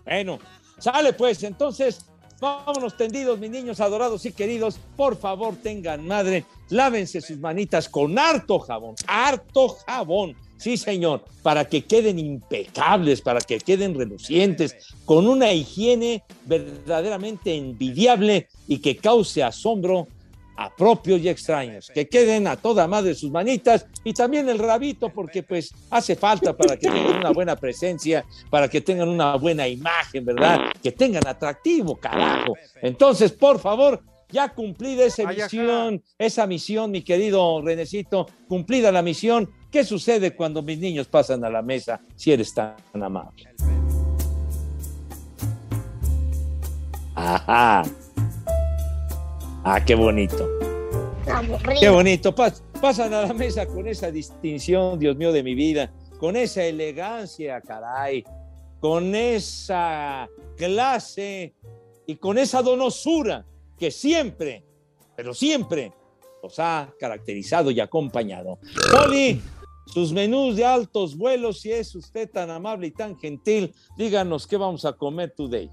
Bueno, 0.05 0.39
sale 0.79 1.13
pues, 1.13 1.43
entonces 1.43 2.05
vámonos 2.39 2.95
tendidos, 2.95 3.39
mis 3.39 3.49
niños 3.49 3.79
adorados 3.79 4.25
y 4.25 4.31
queridos. 4.31 4.79
Por 4.95 5.17
favor, 5.17 5.55
tengan 5.55 6.05
madre, 6.05 6.45
lávense 6.69 7.21
sus 7.21 7.37
manitas 7.37 7.89
con 7.89 8.17
harto 8.17 8.59
jabón, 8.59 8.95
harto 9.07 9.69
jabón. 9.85 10.35
Sí, 10.57 10.75
señor, 10.75 11.23
para 11.43 11.65
que 11.65 11.85
queden 11.85 12.17
impecables, 12.17 13.21
para 13.21 13.39
que 13.39 13.59
queden 13.59 13.93
relucientes, 13.93 14.75
con 15.05 15.27
una 15.27 15.53
higiene 15.53 16.23
verdaderamente 16.45 17.55
envidiable 17.55 18.47
y 18.67 18.79
que 18.79 18.97
cause 18.97 19.43
asombro 19.43 20.07
a 20.57 20.75
propios 20.75 21.21
y 21.21 21.29
extraños, 21.29 21.91
que 21.93 22.09
queden 22.09 22.47
a 22.47 22.57
toda 22.57 22.87
madre 22.87 23.13
sus 23.13 23.31
manitas 23.31 23.85
y 24.03 24.13
también 24.13 24.49
el 24.49 24.57
rabito, 24.57 25.09
porque 25.09 25.43
pues 25.43 25.73
hace 25.91 26.15
falta 26.15 26.57
para 26.57 26.75
que 26.75 26.89
tengan 26.89 27.17
una 27.17 27.31
buena 27.31 27.55
presencia, 27.55 28.25
para 28.49 28.67
que 28.67 28.81
tengan 28.81 29.07
una 29.07 29.35
buena 29.35 29.67
imagen, 29.67 30.25
¿verdad? 30.25 30.71
Que 30.81 30.91
tengan 30.91 31.25
atractivo, 31.27 31.95
carajo. 31.95 32.53
Entonces, 32.81 33.31
por 33.31 33.59
favor, 33.59 34.01
ya 34.29 34.49
cumplida 34.49 35.05
esa 35.05 35.27
misión, 35.31 36.03
esa 36.17 36.47
misión, 36.47 36.91
mi 36.91 37.03
querido 37.03 37.61
Renecito, 37.61 38.27
cumplida 38.47 38.91
la 38.91 39.01
misión. 39.01 39.49
¿Qué 39.71 39.83
sucede 39.83 40.35
cuando 40.35 40.61
mis 40.63 40.79
niños 40.79 41.07
pasan 41.07 41.43
a 41.43 41.49
la 41.49 41.61
mesa 41.61 42.01
si 42.15 42.31
eres 42.31 42.53
tan 42.53 42.75
amable? 42.93 43.53
Ajá. 47.15 47.83
Ah, 49.69 49.83
qué 49.83 49.95
bonito. 49.95 50.49
Qué 51.77 51.89
bonito. 51.89 52.33
Pas- 52.33 52.61
pasan 52.79 53.13
a 53.13 53.23
la 53.23 53.33
mesa 53.33 53.65
con 53.65 53.85
esa 53.85 54.09
distinción, 54.09 54.97
Dios 54.97 55.17
mío, 55.17 55.33
de 55.33 55.43
mi 55.43 55.55
vida, 55.55 55.91
con 56.19 56.37
esa 56.37 56.63
elegancia, 56.63 57.59
caray, 57.59 58.23
con 58.79 59.13
esa 59.13 60.29
clase 60.55 61.53
y 62.05 62.15
con 62.15 62.37
esa 62.37 62.61
donosura 62.61 63.45
que 63.77 63.91
siempre, 63.91 64.63
pero 65.17 65.33
siempre 65.33 65.91
los 66.41 66.57
ha 66.59 66.89
caracterizado 66.97 67.69
y 67.69 67.81
acompañado. 67.81 68.59
Poli, 68.89 69.41
sus 69.87 70.13
menús 70.13 70.55
de 70.55 70.63
altos 70.63 71.17
vuelos, 71.17 71.59
si 71.59 71.73
es 71.73 71.93
usted 71.93 72.29
tan 72.31 72.49
amable 72.51 72.87
y 72.87 72.91
tan 72.91 73.17
gentil, 73.19 73.75
díganos 73.97 74.47
qué 74.47 74.55
vamos 74.55 74.85
a 74.85 74.93
comer 74.93 75.33
today. 75.35 75.69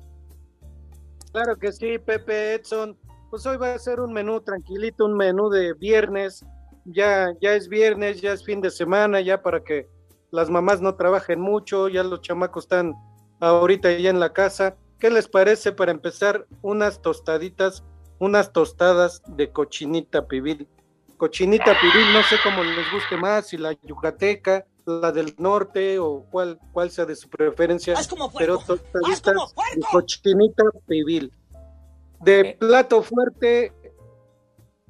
Claro 1.30 1.57
que 1.57 1.70
sí, 1.72 1.96
Pepe 2.04 2.54
Edson. 2.54 2.96
Pues 3.35 3.47
hoy 3.47 3.57
va 3.57 3.75
a 3.75 3.79
ser 3.81 3.99
un 3.99 4.12
menú 4.12 4.40
tranquilito, 4.42 5.07
un 5.07 5.16
menú 5.16 5.51
de 5.51 5.73
viernes. 5.73 6.47
Ya, 6.85 7.33
ya 7.40 7.57
es 7.57 7.68
viernes, 7.68 8.20
ya 8.20 8.33
es 8.33 8.44
fin 8.44 8.61
de 8.61 8.70
semana, 8.70 9.20
ya 9.23 9.42
para 9.42 9.64
que 9.64 9.88
las 10.31 10.51
mamás 10.51 10.81
no 10.81 10.94
trabajen 10.94 11.40
mucho, 11.40 11.88
ya 11.88 12.05
los 12.05 12.20
chamacos 12.20 12.62
están 12.62 12.94
ahorita 13.40 13.90
ya 13.99 14.11
en 14.11 14.20
la 14.20 14.33
casa. 14.33 14.77
¿Qué 15.01 15.11
les 15.11 15.27
parece 15.27 15.73
para 15.73 15.90
empezar 15.90 16.47
unas 16.62 17.03
tostaditas 17.03 17.83
unas 18.20 18.53
tostadas 18.53 19.20
de 19.27 19.51
cochinita 19.51 20.29
pibil. 20.29 20.68
Cochinita 21.16 21.75
pibil, 21.81 22.12
no 22.12 22.23
sé 22.23 22.37
cómo 22.40 22.62
les 22.62 22.88
guste 22.92 23.16
más, 23.16 23.49
si 23.49 23.57
la 23.57 23.73
yucateca, 23.83 24.64
la 24.87 25.11
del 25.11 25.35
norte 25.38 25.99
o 25.99 26.25
cuál, 26.31 26.61
cuál 26.70 26.88
sea 26.92 27.05
de 27.05 27.16
su 27.16 27.29
preferencia, 27.29 27.97
pero 28.38 28.59
tostaditas 28.59 29.35
de 29.75 29.83
cochinita 29.90 30.62
pibil. 30.87 31.33
De 32.20 32.57
plato 32.59 33.03
fuerte, 33.03 33.72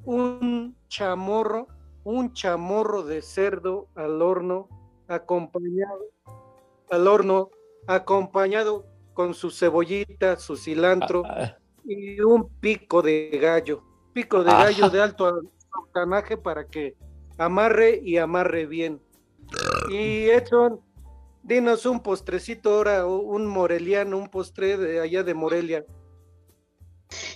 un 0.05 0.75
chamorro, 0.87 1.67
un 2.03 2.33
chamorro 2.33 3.03
de 3.03 3.21
cerdo 3.21 3.87
al 3.95 4.21
horno, 4.21 4.69
acompañado, 5.07 6.05
al 6.89 7.07
horno, 7.07 7.49
acompañado 7.87 8.85
con 9.13 9.33
su 9.33 9.49
cebollita, 9.49 10.37
su 10.37 10.55
cilantro 10.57 11.23
Ah, 11.25 11.57
y 11.83 12.19
un 12.21 12.49
pico 12.59 13.01
de 13.01 13.29
gallo, 13.41 13.83
pico 14.13 14.43
de 14.43 14.51
gallo 14.51 14.89
de 14.89 15.01
alto 15.01 15.41
octanaje 15.73 16.37
para 16.37 16.67
que 16.67 16.95
amarre 17.37 17.99
y 18.03 18.17
amarre 18.17 18.65
bien. 18.65 19.01
Y 19.89 20.29
Edson, 20.29 20.81
dinos 21.43 21.85
un 21.85 22.01
postrecito 22.01 22.73
ahora, 22.73 23.05
un 23.05 23.45
moreliano, 23.45 24.17
un 24.17 24.27
postre 24.29 24.77
de 24.77 24.99
allá 24.99 25.23
de 25.23 25.33
Morelia. 25.33 25.85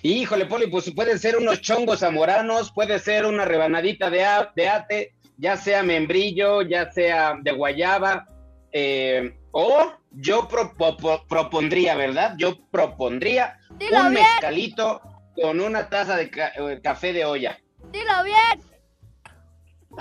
Híjole, 0.02 0.46
Poli, 0.46 0.68
pues 0.68 0.90
pueden 0.94 1.20
ser 1.20 1.38
unos 1.38 1.62
chongos 1.62 2.00
zamoranos, 2.00 2.72
puede 2.72 3.00
ser 3.00 3.26
una 3.26 3.46
rebanadita 3.46 4.10
de, 4.10 4.24
a- 4.26 4.52
de 4.56 4.70
ate, 4.70 5.14
ya 5.38 5.58
sea 5.58 5.84
membrillo, 5.84 6.62
ya 6.62 6.92
sea 6.92 7.38
de 7.42 7.52
guayaba, 7.52 8.26
eh, 8.72 9.38
o 9.52 9.92
yo 10.12 10.48
pro- 10.48 10.74
po- 10.76 10.96
po- 10.98 11.26
propondría, 11.28 11.96
¿verdad? 11.96 12.36
Yo 12.38 12.56
propondría 12.72 13.58
Dilo 13.78 13.98
un 14.02 14.12
bien. 14.12 14.24
mezcalito 14.24 15.02
con 15.36 15.60
una 15.60 15.90
taza 15.90 16.16
de 16.16 16.30
ca- 16.30 16.54
eh, 16.56 16.80
café 16.82 17.12
de 17.14 17.26
olla. 17.26 17.58
Dilo 17.92 18.24
bien. 18.24 18.62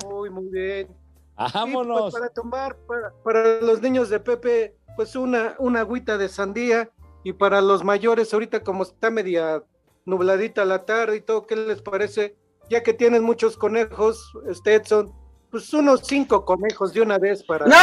Uy, 0.05 0.31
muy 0.31 0.49
bien. 0.51 0.89
Vámonos. 1.37 1.99
Y, 1.99 2.01
pues, 2.03 2.15
para 2.15 2.29
tomar, 2.31 2.77
para, 2.87 3.13
para 3.25 3.61
los 3.61 3.81
niños 3.81 4.11
de 4.11 4.21
Pepe, 4.21 4.77
pues 4.97 5.17
una, 5.17 5.55
una 5.59 5.81
agüita 5.81 6.19
de 6.19 6.29
sandía. 6.29 6.91
Y 7.25 7.33
para 7.33 7.61
los 7.61 7.83
mayores, 7.85 8.33
ahorita 8.33 8.63
como 8.63 8.85
está 8.85 9.11
media 9.11 9.63
nubladita 10.09 10.65
la 10.65 10.87
tarde 10.87 11.17
y 11.17 11.21
todo, 11.21 11.47
¿qué 11.47 11.55
les 11.55 11.83
parece? 11.83 12.35
Ya 12.71 12.83
que 12.83 12.95
tienen 12.95 13.23
muchos 13.23 13.57
conejos, 13.59 14.33
este 14.49 14.75
Edson, 14.75 15.13
pues 15.51 15.73
unos 15.75 16.01
cinco 16.07 16.45
conejos 16.45 16.93
de 16.95 17.03
una 17.03 17.19
vez 17.19 17.45
para... 17.45 17.67
¡No! 17.67 17.75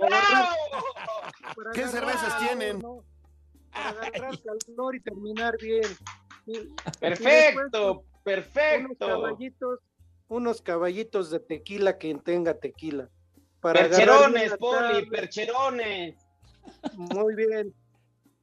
para 0.00 0.16
agarrar- 0.18 0.48
para 1.56 1.70
¿Qué 1.72 1.82
agarrar 1.84 1.90
cervezas 2.18 2.38
tienen? 2.38 2.78
¿no? 2.78 3.04
Para 3.72 4.06
agarrar 4.06 4.38
calor 4.64 4.94
y 4.94 5.00
terminar 5.00 5.56
bien. 5.60 5.82
Y- 6.46 6.56
y 6.56 6.74
Perfecto, 7.00 7.92
Unos 7.92 8.04
perfecto. 8.22 9.06
caballitos, 9.06 9.78
unos 10.28 10.62
caballitos 10.62 11.30
de 11.30 11.40
tequila 11.40 11.98
quien 11.98 12.20
tenga 12.20 12.54
tequila. 12.54 13.08
Para 13.60 13.80
Percherones, 13.88 14.56
Poli, 14.56 15.06
percherones. 15.06 16.16
Muy 16.94 17.34
bien. 17.34 17.72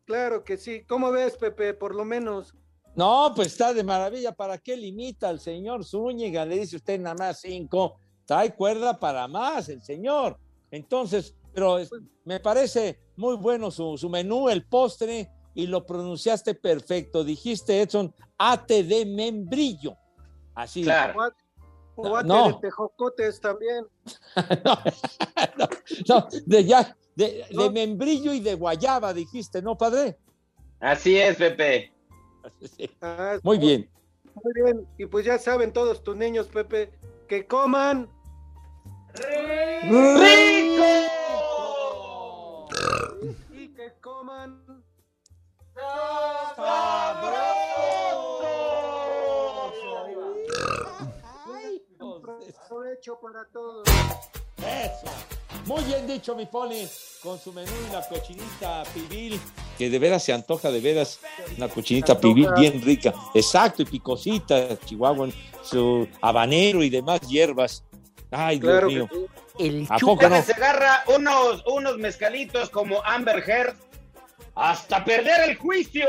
Claro 0.05 0.43
que 0.43 0.57
sí. 0.57 0.83
¿Cómo 0.85 1.11
ves, 1.11 1.35
Pepe? 1.37 1.73
Por 1.73 1.93
lo 1.95 2.05
menos. 2.05 2.53
No, 2.95 3.31
pues 3.35 3.47
está 3.49 3.73
de 3.73 3.83
maravilla. 3.83 4.31
¿Para 4.33 4.57
qué 4.57 4.75
limita 4.75 5.29
al 5.29 5.39
señor 5.39 5.85
Zúñiga? 5.85 6.45
Le 6.45 6.59
dice 6.59 6.75
usted 6.75 6.99
nada 6.99 7.15
más 7.15 7.41
cinco. 7.41 7.99
Trae 8.25 8.53
cuerda 8.55 8.99
para 8.99 9.27
más 9.27 9.69
el 9.69 9.81
señor. 9.81 10.37
Entonces, 10.71 11.35
pero 11.53 11.79
es- 11.79 11.89
me 12.25 12.39
parece 12.39 12.99
muy 13.15 13.35
bueno 13.37 13.71
su, 13.71 13.97
su 13.97 14.09
menú, 14.09 14.49
el 14.49 14.65
postre, 14.65 15.31
y 15.55 15.67
lo 15.67 15.85
pronunciaste 15.85 16.55
perfecto. 16.55 17.23
Dijiste, 17.23 17.81
Edson, 17.81 18.13
ate 18.37 18.83
de 18.83 19.05
membrillo. 19.05 19.95
Así. 20.53 20.85
O, 21.95 22.01
o 22.07 22.15
ate 22.17 22.27
No. 22.27 22.47
de 22.47 22.53
tejocotes 22.61 23.39
también. 23.41 23.85
No, 26.07 26.27
de 26.45 26.63
ya, 26.65 26.95
de, 27.15 27.45
de 27.49 27.69
membrillo 27.71 28.31
y 28.33 28.39
de 28.39 28.55
guayaba, 28.55 29.13
dijiste, 29.13 29.61
¿no, 29.61 29.77
padre? 29.77 30.17
Así 30.79 31.17
es, 31.17 31.35
Pepe. 31.37 31.91
Ah, 33.01 33.37
Muy 33.43 33.57
bien. 33.57 33.89
Muy 34.43 34.53
bien. 34.53 34.87
Y 34.97 35.05
pues 35.05 35.25
ya 35.25 35.37
saben 35.37 35.73
todos 35.73 36.03
tus 36.03 36.15
niños, 36.15 36.47
Pepe, 36.47 36.91
que 37.27 37.45
coman. 37.45 38.09
Y 43.51 43.67
que 43.69 43.93
coman. 44.01 44.63
Provecho 52.67 53.19
para 53.19 53.45
todos. 53.45 53.87
Eso. 54.57 55.11
Muy 55.65 55.83
bien 55.83 56.07
dicho, 56.07 56.35
mi 56.35 56.45
poli, 56.45 56.87
con 57.21 57.39
su 57.39 57.51
menú 57.51 57.71
y 57.87 57.93
la 57.93 58.07
cochinita 58.07 58.83
pibil, 58.93 59.39
que 59.79 59.89
de 59.89 59.97
veras 59.97 60.21
se 60.23 60.33
antoja, 60.33 60.69
de 60.71 60.81
veras, 60.81 61.19
una 61.57 61.69
cochinita 61.69 62.19
pibil 62.19 62.49
bien 62.57 62.81
rica. 62.81 63.13
Exacto, 63.33 63.81
y 63.81 63.85
picosita, 63.85 64.77
chihuahua, 64.85 65.29
su 65.63 66.05
habanero 66.21 66.83
y 66.83 66.89
demás 66.89 67.21
hierbas. 67.21 67.83
Ay, 68.29 68.59
Dios 68.59 68.71
Claro 68.71 68.87
que 68.89 68.93
mío. 68.93 69.09
sí. 69.57 69.87
¿A 69.89 69.97
poco 69.97 70.27
no? 70.27 70.43
Se 70.43 70.51
agarra 70.53 71.03
unos, 71.15 71.63
unos 71.65 71.97
mezcalitos 71.97 72.69
como 72.69 73.01
Amber 73.05 73.41
Heard 73.49 73.73
hasta 74.53 75.03
perder 75.05 75.49
el 75.49 75.55
juicio. 75.57 76.07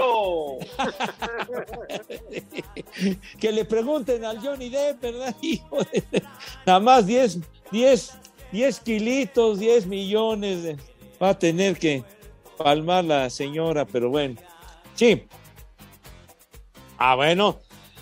que 3.40 3.52
le 3.52 3.64
pregunten 3.64 4.24
al 4.24 4.40
Johnny 4.40 4.68
Depp, 4.68 5.00
¿verdad? 5.00 5.34
Hijo 5.40 5.78
Nada 6.66 6.80
más 6.80 7.06
10, 7.06 7.38
10, 7.70 8.18
10 8.50 8.80
kilitos, 8.80 9.60
10 9.60 9.86
millones. 9.86 10.62
de- 10.64 10.76
Va 11.22 11.28
a 11.30 11.38
tener 11.38 11.78
que 11.78 12.02
palmar 12.62 13.04
la 13.04 13.30
señora, 13.30 13.86
pero 13.86 14.10
bueno. 14.10 14.36
Sí. 14.94 15.22
Ah, 16.98 17.14
bueno. 17.14 17.58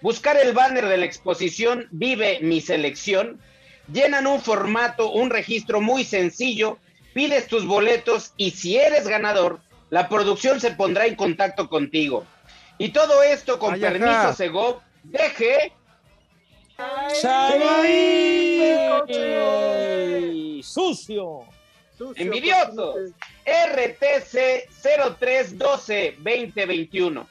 buscar 0.03 0.37
el 0.37 0.53
banner 0.53 0.87
de 0.87 0.99
la 0.99 1.07
exposición 1.07 1.89
Vive 1.91 2.41
mi 2.43 2.61
selección, 2.61 3.41
llenan 3.91 4.27
un 4.27 4.39
formato, 4.41 5.11
un 5.11 5.31
registro 5.31 5.81
muy 5.81 6.05
sencillo, 6.05 6.79
pides 7.12 7.46
tus 7.46 7.66
boletos 7.66 8.33
y 8.37 8.51
si 8.53 8.77
eres 8.77 9.07
ganador, 9.09 9.61
la 9.90 10.09
producción 10.09 10.61
se 10.61 10.72
pondrá 10.72 11.07
en 11.07 11.14
contacto 11.16 11.68
contigo. 11.68 12.25
Y 12.79 12.90
todo 12.90 13.22
esto 13.22 13.58
con 13.58 13.75
Ay, 13.75 13.81
permiso 13.81 14.33
Segov, 14.33 14.81
deje 15.04 15.73
¡Saí! 17.21 18.71
¡Sucio! 20.63 21.46
envidiosos. 22.17 23.13
RTC 23.44 24.69
0312 24.83 26.17
2021. 26.19 27.27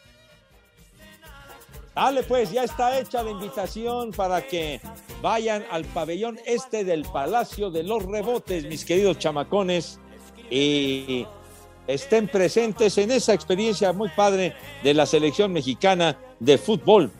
Dale, 1.93 2.23
pues, 2.23 2.51
ya 2.51 2.63
está 2.63 2.97
hecha 2.99 3.21
la 3.21 3.32
invitación 3.32 4.11
para 4.11 4.41
que 4.41 4.79
vayan 5.22 5.63
al 5.69 5.86
pabellón 5.86 6.39
este 6.45 6.84
del 6.84 7.03
Palacio 7.03 7.69
de 7.69 7.84
los 7.84 8.03
Rebotes, 8.03 8.65
mis 8.65 8.84
queridos 8.86 9.19
chamacones, 9.19 9.99
y 10.49 11.26
estén 11.88 12.28
presentes 12.28 12.97
en 12.97 13.11
esa 13.11 13.34
experiencia 13.34 13.93
muy 13.93 14.09
padre 14.09 14.53
de 14.84 14.93
la 14.93 15.05
selección 15.05 15.53
mexicana 15.53 16.17
de 16.39 16.57
fútbol. 16.57 17.11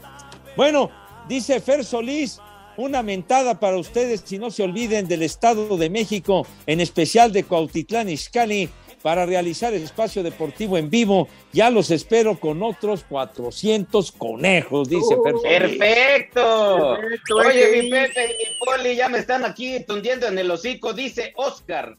Bueno, 0.58 0.89
dice 1.28 1.60
Fer 1.62 1.86
Solís, 1.86 2.39
una 2.78 3.04
mentada 3.04 3.60
para 3.60 3.78
ustedes 3.78 4.24
si 4.26 4.38
no 4.38 4.49
se 4.49 4.64
olviden 4.64 5.08
del 5.08 5.24
Estado 5.24 5.78
de 5.78 5.89
México, 5.89 6.45
en 6.66 6.80
especial 6.80 7.32
de 7.32 7.43
Cuautitlán 7.43 8.10
Izcalli, 8.10 8.70
para 9.02 9.26
realizar 9.26 9.74
el 9.74 9.84
espacio 9.84 10.24
deportivo 10.24 10.78
en 10.78 10.89
vivo. 10.89 11.28
Ya 11.52 11.70
los 11.70 11.91
espero 11.91 12.39
con 12.39 12.62
otros 12.64 13.04
400 13.08 14.12
conejos, 14.12 14.89
dice 14.89 15.16
Solís. 15.16 15.41
Perfecto. 15.41 16.97
Perfecto, 16.99 17.36
Oye, 17.36 17.82
mi. 17.82 17.89
Pepe 17.89 18.26
y 18.26 18.49
mi 18.49 18.56
Poli 18.66 18.95
ya 18.95 19.10
me 19.10 19.20
están 19.20 19.45
aquí 19.45 19.84
tundiendo 19.86 20.28
en 20.28 20.38
el 20.38 20.52
hocico. 20.52 20.93
Dice 20.93 21.34
Oscar, 21.36 21.97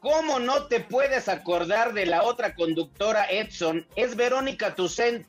¿cómo 0.00 0.38
no 0.38 0.66
te 0.66 0.80
puedes 0.80 1.28
acordar 1.28 1.92
de 1.92 2.06
la 2.06 2.22
otra 2.22 2.54
conductora 2.54 3.26
Edson? 3.30 3.86
Es 3.96 4.16
Verónica 4.16 4.74
Tucent, 4.74 5.26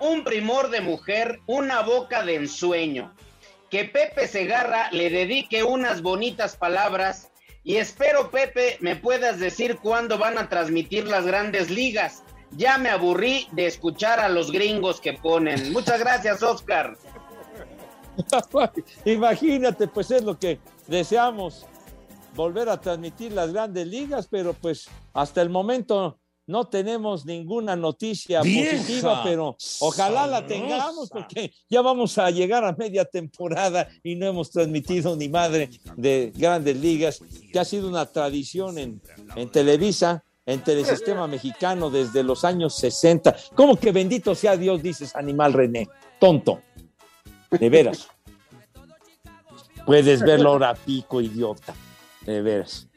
un 0.00 0.24
primor 0.24 0.70
de 0.70 0.80
mujer, 0.80 1.40
una 1.46 1.80
boca 1.82 2.24
de 2.24 2.36
ensueño. 2.36 3.14
Que 3.70 3.84
Pepe 3.84 4.28
Segarra 4.28 4.90
le 4.92 5.08
dedique 5.08 5.64
unas 5.64 6.02
bonitas 6.02 6.56
palabras 6.56 7.31
y 7.64 7.76
espero, 7.76 8.30
Pepe, 8.30 8.76
me 8.80 8.96
puedas 8.96 9.38
decir 9.38 9.78
cuándo 9.78 10.18
van 10.18 10.38
a 10.38 10.48
transmitir 10.48 11.06
las 11.06 11.24
grandes 11.24 11.70
ligas. 11.70 12.24
Ya 12.52 12.76
me 12.76 12.88
aburrí 12.88 13.46
de 13.52 13.66
escuchar 13.66 14.20
a 14.20 14.28
los 14.28 14.50
gringos 14.50 15.00
que 15.00 15.14
ponen. 15.14 15.72
Muchas 15.72 16.00
gracias, 16.00 16.42
Oscar. 16.42 16.96
Imagínate, 19.04 19.88
pues 19.88 20.10
es 20.10 20.22
lo 20.22 20.38
que 20.38 20.60
deseamos, 20.86 21.66
volver 22.34 22.68
a 22.68 22.80
transmitir 22.80 23.32
las 23.32 23.52
grandes 23.52 23.86
ligas, 23.86 24.26
pero 24.28 24.54
pues 24.54 24.88
hasta 25.14 25.40
el 25.40 25.48
momento 25.48 26.18
no 26.52 26.66
tenemos 26.66 27.24
ninguna 27.24 27.74
noticia 27.74 28.42
Vieja 28.42 28.76
positiva, 28.76 29.22
pero 29.24 29.56
ojalá 29.80 30.26
la 30.26 30.46
tengamos 30.46 31.08
porque 31.08 31.50
ya 31.70 31.80
vamos 31.80 32.18
a 32.18 32.30
llegar 32.30 32.62
a 32.62 32.74
media 32.74 33.06
temporada 33.06 33.88
y 34.02 34.16
no 34.16 34.26
hemos 34.26 34.50
transmitido 34.50 35.16
ni 35.16 35.30
madre 35.30 35.70
de 35.96 36.30
grandes 36.36 36.76
ligas, 36.76 37.20
que 37.50 37.58
ha 37.58 37.64
sido 37.64 37.88
una 37.88 38.04
tradición 38.04 38.76
en, 38.76 39.00
en 39.34 39.50
Televisa. 39.50 40.22
En 40.44 40.60
Telesistema 40.60 41.28
Mexicano 41.28 41.88
desde 41.88 42.24
los 42.24 42.44
años 42.44 42.74
60. 42.74 43.36
¿Cómo 43.54 43.76
que 43.76 43.92
bendito 43.92 44.34
sea 44.34 44.56
Dios, 44.56 44.82
dices, 44.82 45.14
animal 45.14 45.52
René? 45.52 45.88
Tonto. 46.18 46.60
De 47.48 47.70
veras. 47.70 48.08
Puedes 49.86 50.20
verlo 50.20 50.48
ahora 50.48 50.74
pico, 50.74 51.20
idiota. 51.20 51.72
De 52.26 52.42
veras. 52.42 52.88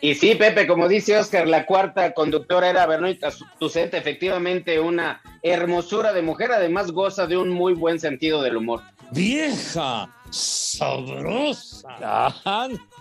Y 0.00 0.14
sí, 0.14 0.36
Pepe, 0.36 0.66
como 0.66 0.86
dice 0.86 1.18
Oscar, 1.18 1.48
la 1.48 1.66
cuarta 1.66 2.14
conductora 2.14 2.70
era 2.70 2.86
Verónica 2.86 3.32
Tucent, 3.58 3.94
efectivamente 3.94 4.78
una 4.78 5.20
hermosura 5.42 6.12
de 6.12 6.22
mujer, 6.22 6.52
además 6.52 6.92
goza 6.92 7.26
de 7.26 7.36
un 7.36 7.48
muy 7.48 7.74
buen 7.74 7.98
sentido 7.98 8.40
del 8.42 8.58
humor. 8.58 8.82
¡Vieja! 9.10 10.14
¡Sabrosa! 10.30 11.88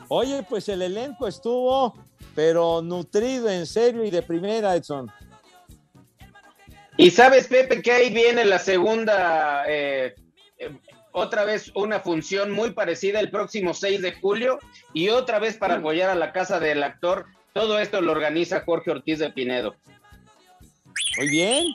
Oye, 0.08 0.43
pues 0.50 0.70
el 0.70 0.82
elenco 0.82 1.28
estuvo, 1.28 1.93
pero 2.34 2.82
nutrido 2.82 3.50
en 3.50 3.68
serio 3.68 4.04
y 4.04 4.10
de 4.10 4.24
primera, 4.24 4.76
Edson. 4.76 5.12
Y 6.98 7.12
sabes, 7.12 7.48
Pepe, 7.48 7.84
que 7.84 7.91
ahí 7.91 8.12
viene 8.12 8.43
la 8.43 8.58
segunda, 8.58 9.66
eh, 9.68 10.16
eh, 10.58 10.72
otra 11.18 11.45
vez 11.45 11.72
una 11.74 11.99
función 11.99 12.51
muy 12.51 12.72
parecida 12.72 13.20
el 13.20 13.32
próximo 13.32 13.74
6 13.74 14.03
de 14.03 14.13
julio 14.13 14.59
y 14.93 15.09
otra 15.09 15.39
vez 15.39 15.57
para 15.57 15.76
apoyar 15.78 16.11
a 16.11 16.15
la 16.15 16.32
casa 16.32 16.59
del 16.59 16.84
actor. 16.84 17.26
Todo 17.53 17.80
esto 17.80 18.01
lo 18.01 18.11
organiza 18.11 18.61
Jorge 18.63 18.91
Ortiz 18.91 19.18
de 19.18 19.32
Pinedo. 19.32 19.76
Muy 21.18 21.30
bien. 21.30 21.65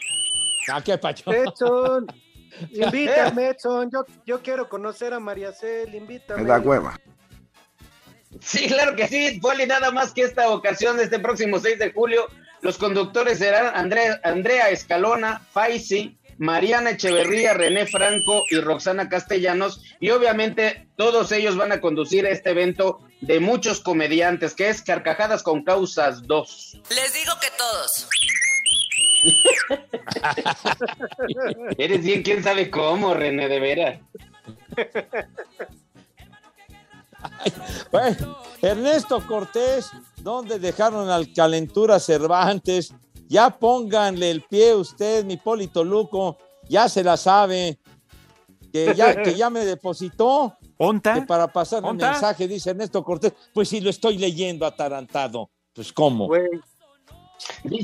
Ah, 0.73 0.81
qué 0.81 0.97
pacho. 0.97 1.33
Edson, 1.33 2.07
invítame, 2.71 3.49
Edson. 3.49 3.91
Yo, 3.91 4.05
yo 4.25 4.41
quiero 4.43 4.69
conocer 4.69 5.13
a 5.13 5.19
María 5.19 5.53
Cel, 5.53 5.93
invítame. 5.93 6.59
hueva. 6.61 6.97
Sí, 8.41 8.69
claro 8.69 8.95
que 8.95 9.09
sí, 9.09 9.41
Poli, 9.41 9.67
nada 9.67 9.91
más 9.91 10.13
que 10.13 10.23
esta 10.23 10.51
ocasión, 10.51 11.01
este 11.01 11.19
próximo 11.19 11.59
6 11.59 11.81
de 11.81 11.93
julio, 11.93 12.29
los 12.61 12.79
conductores 12.79 13.39
serán 13.39 13.75
Andrea, 13.75 14.21
Andrea 14.23 14.71
Escalona, 14.71 15.41
Faisi, 15.51 16.17
Mariana 16.39 16.91
Echeverría, 16.91 17.55
René 17.55 17.87
Franco 17.87 18.45
y 18.51 18.61
Roxana 18.61 19.09
Castellanos, 19.09 19.83
y 20.01 20.11
obviamente 20.11 20.87
todos 20.97 21.33
ellos 21.33 21.57
van 21.57 21.73
a 21.73 21.81
conducir 21.81 22.27
este 22.27 22.51
evento 22.51 23.01
de 23.21 23.41
muchos 23.41 23.81
comediantes, 23.81 24.55
que 24.55 24.69
es 24.69 24.83
Carcajadas 24.83 25.43
con 25.43 25.65
Causas 25.65 26.27
2. 26.27 26.83
Les 26.91 27.15
digo 27.15 27.33
que 27.41 27.49
todos. 27.57 28.09
Eres 31.79 32.03
bien, 32.03 32.23
quién 32.23 32.43
sabe 32.43 32.71
cómo, 32.71 33.15
René, 33.15 33.49
de 33.49 33.61
veras. 33.61 34.01
Bueno, 37.91 38.39
Ernesto 38.61 39.25
Cortés, 39.27 39.91
¿dónde 40.17 40.59
dejaron 40.59 41.09
al 41.11 41.33
Calentura 41.33 42.01
Cervantes? 42.01 42.93
Ya 43.29 43.51
pónganle 43.51 44.31
el 44.31 44.43
pie 44.43 44.75
usted, 44.75 45.25
mi 45.25 45.37
Polito 45.37 45.83
Luco, 45.85 46.37
ya 46.69 46.89
se 46.89 47.03
la 47.03 47.17
sabe, 47.17 47.79
que 48.73 48.95
ya, 48.95 49.23
que 49.23 49.35
ya 49.35 49.49
me 49.51 49.65
depositó. 49.65 50.57
Que 51.15 51.23
para 51.23 51.47
pasar 51.47 51.85
¿Onta? 51.85 52.11
mensaje, 52.11 52.49
dice 52.49 52.71
Ernesto 52.71 53.05
Cortés, 53.05 53.33
pues 53.55 53.69
si 53.69 53.81
lo 53.81 53.89
estoy 53.89 54.19
leyendo 54.19 54.67
atarantado, 54.67 55.49
pues 55.73 55.93
cómo. 55.93 56.29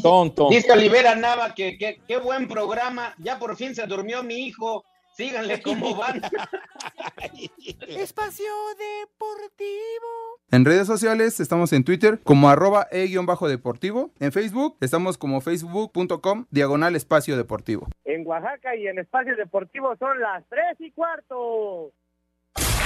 Tonto. 0.03 0.49
Dice 0.51 0.73
Olivera 0.73 1.15
Nava 1.15 1.55
que 1.55 1.79
que- 1.79 2.01
qué 2.09 2.17
buen 2.19 2.49
programa, 2.49 3.15
ya 3.19 3.39
por 3.39 3.57
fin 3.57 3.75
se 3.75 3.87
durmió 3.87 4.23
mi 4.25 4.35
hijo, 4.47 4.85
síganle 5.17 5.63
cómo 5.63 5.95
van. 5.95 6.23
Espacio 7.89 8.51
Deportivo. 8.77 10.28
En 10.51 10.65
redes 10.65 10.87
sociales 10.87 11.41
estamos 11.41 11.75
en 11.75 11.85
Twitter 11.85 12.21
como 12.25 12.49
arroba 12.49 12.87
e-deportivo. 12.91 14.13
En 14.19 14.33
Facebook 14.33 14.79
estamos 14.81 15.19
como 15.19 15.43
facebook.com 15.43 16.47
diagonal 16.51 16.97
espacio 16.97 17.37
deportivo. 17.37 17.89
En 18.07 18.27
Oaxaca 18.27 18.75
y 18.75 18.87
en 18.89 18.99
Espacio 18.99 19.37
Deportivo 19.37 19.95
son 19.99 20.19
las 20.21 20.43
3 20.49 20.63
y 20.79 20.91
cuarto. 20.93 21.93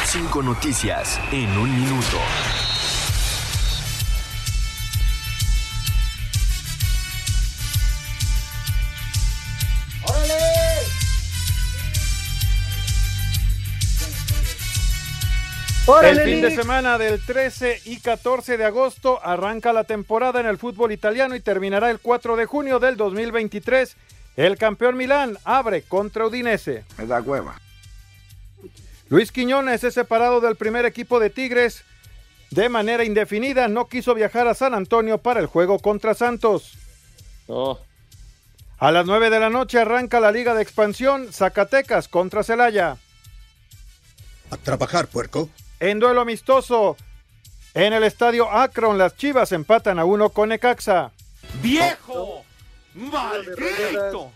Cinco 0.04 0.42
noticias 0.42 1.20
en 1.32 1.56
un 1.56 1.70
minuto. 1.70 2.18
El 16.04 16.20
fin 16.20 16.40
de 16.40 16.54
semana 16.54 16.96
del 16.96 17.20
13 17.20 17.82
y 17.86 17.98
14 17.98 18.56
de 18.56 18.64
agosto 18.64 19.18
arranca 19.20 19.72
la 19.72 19.82
temporada 19.82 20.38
en 20.38 20.46
el 20.46 20.56
fútbol 20.56 20.92
italiano 20.92 21.34
y 21.34 21.40
terminará 21.40 21.90
el 21.90 21.98
4 21.98 22.36
de 22.36 22.46
junio 22.46 22.78
del 22.78 22.96
2023. 22.96 23.96
El 24.36 24.56
campeón 24.58 24.96
Milán 24.96 25.38
abre 25.42 25.82
contra 25.82 26.26
Udinese. 26.26 26.84
Me 26.98 27.06
da 27.06 27.20
hueva. 27.20 27.60
Luis 29.08 29.32
Quiñones 29.32 29.82
es 29.82 29.94
separado 29.94 30.40
del 30.40 30.54
primer 30.54 30.86
equipo 30.86 31.18
de 31.18 31.30
Tigres 31.30 31.82
de 32.50 32.68
manera 32.68 33.04
indefinida. 33.04 33.66
No 33.66 33.88
quiso 33.88 34.14
viajar 34.14 34.46
a 34.46 34.54
San 34.54 34.74
Antonio 34.74 35.18
para 35.18 35.40
el 35.40 35.46
juego 35.46 35.80
contra 35.80 36.14
Santos. 36.14 36.78
A 38.78 38.92
las 38.92 39.04
9 39.04 39.30
de 39.30 39.40
la 39.40 39.50
noche 39.50 39.80
arranca 39.80 40.20
la 40.20 40.30
Liga 40.30 40.54
de 40.54 40.62
Expansión 40.62 41.32
Zacatecas 41.32 42.06
contra 42.06 42.44
Celaya. 42.44 42.98
A 44.48 44.56
trabajar, 44.58 45.08
puerco. 45.08 45.50
En 45.82 45.98
duelo 45.98 46.20
amistoso, 46.20 46.96
en 47.74 47.92
el 47.92 48.04
estadio 48.04 48.48
Akron, 48.48 48.98
las 48.98 49.16
Chivas 49.16 49.50
empatan 49.50 49.98
a 49.98 50.04
uno 50.04 50.28
con 50.28 50.50
Necaxa. 50.50 51.10
¡Viejo! 51.60 52.44
¡Maldito! 52.94 54.30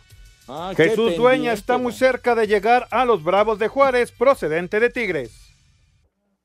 Ah, 0.48 0.72
Jesús 0.76 1.16
Dueña 1.16 1.52
está 1.52 1.78
muy 1.78 1.92
cerca 1.92 2.34
de 2.34 2.48
llegar 2.48 2.88
a 2.90 3.04
los 3.04 3.22
Bravos 3.22 3.60
de 3.60 3.68
Juárez, 3.68 4.10
procedente 4.10 4.80
de 4.80 4.90
Tigres. 4.90 5.54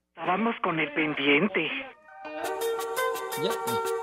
Estábamos 0.09 0.53
con 0.61 0.79
el 0.79 0.93
pendiente. 0.93 1.67
Pepe, 3.37 4.00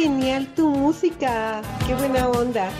genial 0.00 0.46
tu 0.56 0.70
música. 0.70 1.60
Qué 1.86 1.94
buena 1.94 2.26
onda. 2.28 2.70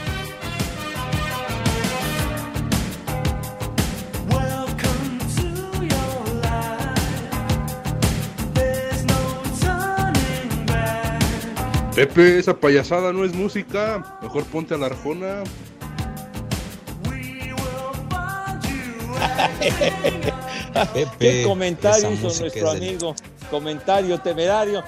Pepe, 11.94 12.38
esa 12.38 12.58
payasada 12.58 13.12
no 13.12 13.26
es 13.26 13.34
música. 13.34 14.18
Mejor 14.22 14.44
ponte 14.44 14.72
a 14.72 14.78
la 14.78 14.86
arjona. 14.86 15.44
Pepe, 20.94 21.10
¿Qué 21.18 21.44
comentario 21.46 22.12
hizo 22.12 22.40
nuestro 22.40 22.70
amigo? 22.70 23.14
Del... 23.14 23.48
Comentario 23.50 24.18
temerario. 24.18 24.82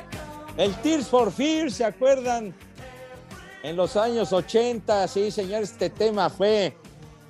El 0.57 0.75
Tears 0.83 1.07
for 1.07 1.33
Fears, 1.33 1.75
¿se 1.75 1.85
acuerdan? 1.85 2.55
En 3.63 3.77
los 3.77 3.97
años 3.97 4.33
80, 4.33 5.09
sí, 5.09 5.31
señor, 5.31 5.63
este 5.63 5.89
tema 5.89 6.29
fue 6.29 6.75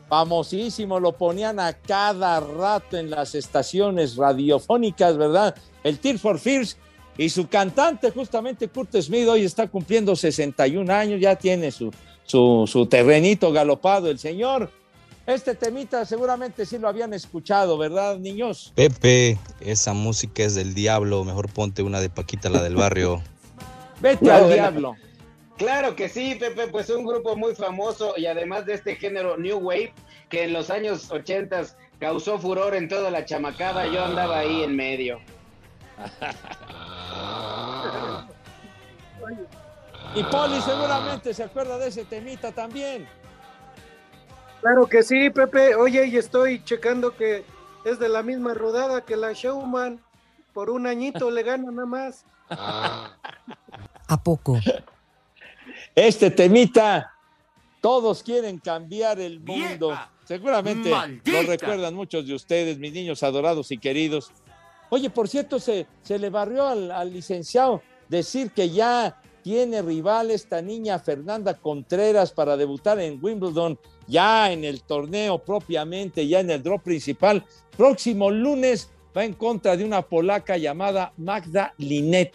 famosísimo, 0.09 0.99
lo 0.99 1.13
ponían 1.13 1.61
a 1.61 1.73
cada 1.73 2.41
rato 2.41 2.97
en 2.97 3.11
las 3.11 3.35
estaciones 3.35 4.17
radiofónicas, 4.17 5.17
¿verdad? 5.17 5.55
El 5.85 5.99
Tears 5.99 6.21
for 6.21 6.39
Fears 6.39 6.77
y 7.17 7.29
su 7.29 7.49
cantante, 7.49 8.11
justamente 8.11 8.69
Kurt 8.69 8.97
Smith, 9.01 9.29
hoy 9.29 9.45
está 9.45 9.69
cumpliendo 9.69 10.17
61 10.17 10.93
años, 10.93 11.21
ya 11.21 11.37
tiene 11.37 11.71
su, 11.71 11.93
su, 12.25 12.65
su 12.67 12.87
terrenito 12.87 13.53
galopado 13.53 14.11
el 14.11 14.19
señor. 14.19 14.71
Este 15.27 15.55
temita 15.55 16.05
seguramente 16.05 16.67
sí 16.67 16.79
lo 16.79 16.89
habían 16.89 17.15
escuchado, 17.15 17.79
¿verdad, 17.79 18.19
niños? 18.19 18.73
Pepe, 18.75 19.39
esa 19.61 19.93
música 19.93 20.43
es 20.43 20.57
del 20.57 20.75
diablo. 20.75 21.25
Mejor 21.25 21.49
ponte 21.49 21.83
una 21.83 22.01
de 22.01 22.11
Paquita, 22.11 22.51
la 22.51 22.63
del 22.63 22.75
barrio. 22.75 23.23
Vete 24.01 24.31
al 24.31 24.53
diablo. 24.53 24.97
Claro 25.57 25.95
que 25.95 26.09
sí, 26.09 26.35
Pepe, 26.35 26.67
pues 26.69 26.91
un 26.91 27.07
grupo 27.07 27.37
muy 27.37 27.55
famoso 27.55 28.15
y 28.17 28.27
además 28.27 28.67
de 28.67 28.75
este 28.75 28.97
género 28.97 29.37
New 29.37 29.59
Wave, 29.59 29.95
que 30.29 30.45
en 30.45 30.53
los 30.53 30.71
años 30.71 31.11
80 31.11 31.67
causó 32.01 32.39
furor 32.39 32.75
en 32.75 32.89
toda 32.89 33.11
la 33.11 33.25
chamacada, 33.25 33.87
yo 33.87 34.05
andaba 34.05 34.41
ahí 34.41 34.63
en 34.63 34.75
medio. 34.75 35.21
Y 40.15 40.23
Poli 40.25 40.61
seguramente 40.61 41.33
se 41.33 41.43
acuerda 41.43 41.79
de 41.79 41.89
ese 41.89 42.05
temita 42.05 42.53
también. 42.53 43.09
Claro 44.63 44.87
que 44.87 45.03
sí, 45.03 45.29
Pepe. 45.29 45.75
Oye, 45.75 46.07
y 46.07 46.17
estoy 46.17 46.63
checando 46.63 47.17
que 47.17 47.45
es 47.85 47.99
de 47.99 48.09
la 48.09 48.23
misma 48.23 48.55
rodada 48.55 49.05
que 49.05 49.17
la 49.17 49.33
Showman. 49.33 50.01
Por 50.55 50.71
un 50.71 50.87
añito 50.87 51.31
le 51.33 51.43
gana 51.43 51.73
nada 51.73 51.87
más. 51.87 52.25
¿A 52.49 54.23
poco? 54.23 54.61
Este 55.97 56.31
temita, 56.31 57.13
todos 57.81 58.23
quieren 58.23 58.59
cambiar 58.59 59.19
el 59.19 59.41
mundo. 59.41 59.99
Seguramente 60.25 60.91
lo 61.25 61.43
recuerdan 61.43 61.95
muchos 61.95 62.25
de 62.25 62.35
ustedes, 62.35 62.79
mis 62.79 62.93
niños 62.93 63.23
adorados 63.25 63.73
y 63.73 63.79
queridos. 63.79 64.31
Oye, 64.91 65.11
por 65.11 65.29
cierto, 65.29 65.59
se, 65.59 65.89
se 66.03 66.21
le 66.21 66.31
barrió 66.31 66.69
al, 66.69 66.93
al 66.93 67.13
licenciado 67.13 67.83
decir 68.09 68.53
que 68.53 68.71
ya 68.71 69.21
tiene 69.43 69.83
rival 69.83 70.31
esta 70.31 70.63
niña 70.63 70.99
Fernanda 70.99 71.55
Contreras 71.55 72.31
para 72.33 72.57
debutar 72.57 73.01
en 73.01 73.19
Wimbledon, 73.23 73.79
ya 74.13 74.53
en 74.53 74.63
el 74.65 74.83
torneo 74.83 75.39
propiamente, 75.39 76.29
ya 76.29 76.41
en 76.41 76.51
el 76.51 76.63
draw 76.63 76.79
principal. 76.79 77.45
Próximo 77.77 78.31
lunes 78.31 78.91
va 79.17 79.25
en 79.25 79.33
contra 79.33 79.77
de 79.77 79.85
una 79.85 80.03
polaca 80.03 80.57
llamada 80.59 81.13
Magda 81.17 81.75
Linet. 81.79 82.35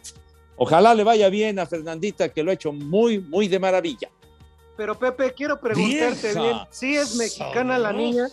Ojalá 0.57 0.95
le 0.95 1.03
vaya 1.03 1.29
bien 1.29 1.59
a 1.59 1.67
Fernandita, 1.67 2.29
que 2.29 2.41
lo 2.43 2.49
ha 2.49 2.55
hecho 2.55 2.73
muy, 2.73 3.19
muy 3.19 3.47
de 3.47 3.59
maravilla. 3.59 4.09
Pero 4.75 4.97
Pepe, 4.97 5.33
quiero 5.33 5.59
preguntarte 5.59 6.27
Vieja, 6.33 6.41
bien, 6.41 6.57
¿sí 6.71 6.95
es 6.95 7.15
mexicana 7.15 7.77
la 7.77 7.93
niña? 7.93 8.27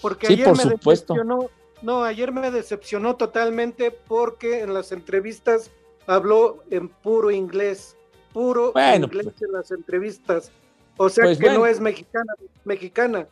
Porque 0.00 0.28
Sí, 0.28 0.34
ayer 0.34 0.46
por 0.46 0.56
me 0.56 0.62
supuesto. 0.62 1.14
decepcionó, 1.14 1.50
no, 1.82 2.04
ayer 2.04 2.32
me 2.32 2.50
decepcionó 2.50 3.16
totalmente 3.16 3.90
porque 3.90 4.60
en 4.60 4.72
las 4.74 4.92
entrevistas 4.92 5.70
habló 6.06 6.62
en 6.70 6.88
puro 6.88 7.30
inglés, 7.30 7.96
puro 8.32 8.72
Bueno, 8.72 9.06
inglés 9.06 9.34
en 9.40 9.52
las 9.52 9.70
entrevistas. 9.70 10.50
O 10.96 11.08
sea 11.08 11.24
Pues 11.24 11.38
que 11.38 11.50
no 11.50 11.66
es 11.66 11.80
mexicana, 11.80 12.32
mexicana. 12.64 13.26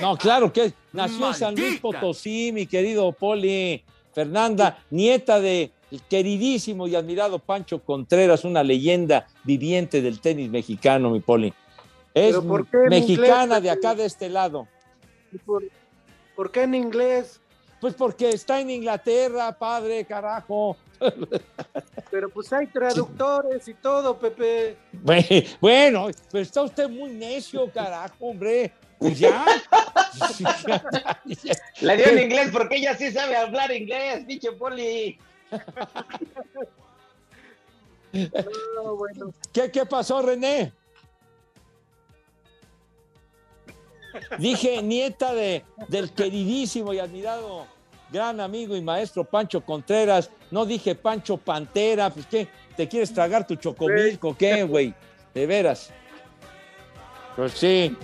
No, 0.00 0.16
claro 0.16 0.52
que 0.52 0.72
nació 0.92 1.28
en 1.28 1.34
San 1.34 1.54
Luis. 1.54 1.80
Potosí, 1.80 2.50
mi 2.52 2.66
querido 2.66 3.12
Poli. 3.12 3.84
Fernanda, 4.14 4.78
nieta 4.90 5.40
de 5.40 5.70
el 5.90 6.02
queridísimo 6.02 6.88
y 6.88 6.96
admirado 6.96 7.38
Pancho 7.38 7.80
Contreras, 7.80 8.44
una 8.44 8.62
leyenda 8.62 9.26
viviente 9.44 10.00
del 10.00 10.20
tenis 10.20 10.50
mexicano, 10.50 11.10
mi 11.10 11.20
Poli. 11.20 11.52
Es 12.14 12.34
¿Pero 12.34 12.42
por 12.44 12.66
qué 12.66 12.78
en 12.78 12.88
mexicana 12.88 13.42
inglés, 13.44 13.62
de 13.62 13.70
acá, 13.70 13.94
de 13.94 14.06
este 14.06 14.30
lado. 14.30 14.66
¿Por, 15.44 15.64
por 16.34 16.50
qué 16.50 16.62
en 16.62 16.74
inglés? 16.74 17.40
Pues 17.80 17.94
porque 17.94 18.30
está 18.30 18.58
en 18.60 18.70
Inglaterra, 18.70 19.52
padre, 19.52 20.04
carajo. 20.06 20.76
Pero 22.10 22.28
pues 22.30 22.52
hay 22.52 22.66
traductores 22.68 23.66
y 23.68 23.74
todo, 23.74 24.18
Pepe. 24.18 24.76
Bue- 25.04 25.46
Bueno, 25.60 26.08
pero 26.30 26.42
está 26.42 26.62
usted 26.62 26.88
muy 26.88 27.10
necio, 27.10 27.70
carajo, 27.72 28.14
hombre. 28.20 28.72
Pues 28.98 29.18
ya. 29.18 29.44
La 31.82 31.94
dio 31.96 32.06
en 32.06 32.18
inglés 32.20 32.48
porque 32.52 32.76
ella 32.76 32.96
sí 32.96 33.10
sabe 33.12 33.36
hablar 33.36 33.70
inglés, 33.72 34.24
pinche 34.26 34.52
Poli. 34.52 35.18
No, 38.76 38.96
bueno. 38.96 39.30
¿Qué, 39.52 39.70
qué 39.70 39.84
pasó, 39.84 40.22
René? 40.22 40.72
Dije 44.38 44.80
nieta 44.82 45.34
de, 45.34 45.62
del 45.88 46.10
queridísimo 46.12 46.94
y 46.94 46.98
admirado 46.98 47.66
gran 48.10 48.40
amigo 48.40 48.76
y 48.76 48.82
maestro 48.82 49.24
Pancho 49.24 49.60
Contreras. 49.62 50.30
No 50.50 50.66
dije 50.66 50.94
Pancho 50.94 51.36
Pantera. 51.36 52.10
Pues 52.10 52.26
qué, 52.26 52.48
¿te 52.76 52.88
quieres 52.88 53.12
tragar 53.12 53.46
tu 53.46 53.56
chocomilco? 53.56 54.36
¿Qué, 54.36 54.64
güey? 54.64 54.94
De 55.34 55.46
veras. 55.46 55.92
Pues 57.36 57.52
sí. 57.52 57.96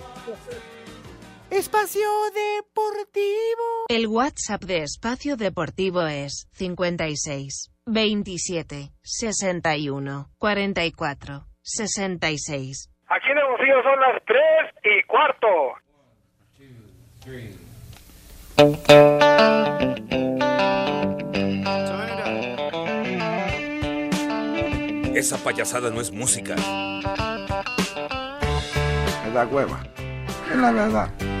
Espacio 1.49 2.09
Deportivo. 2.33 3.85
El 3.89 4.07
WhatsApp 4.07 4.63
de 4.63 4.83
Espacio 4.83 5.37
Deportivo 5.37 6.01
es 6.07 6.47
56 6.53 7.71
27 7.85 8.91
61 9.01 10.29
44 10.37 11.45
66. 11.61 12.89
Aquí 13.07 13.29
en 13.29 13.37
Hermosillo 13.37 13.83
son 13.83 13.99
las 13.99 14.23
3 14.25 14.39
y 14.83 15.03
cuarto. 15.03 15.47
Esa 25.15 25.37
payasada 25.43 25.89
no 25.89 25.99
es 25.99 26.11
música. 26.11 26.55
Me 29.25 29.31
da 29.33 29.47
hueva. 29.47 29.83
Es 30.51 30.57
la 30.57 30.71
verdad. 30.71 31.32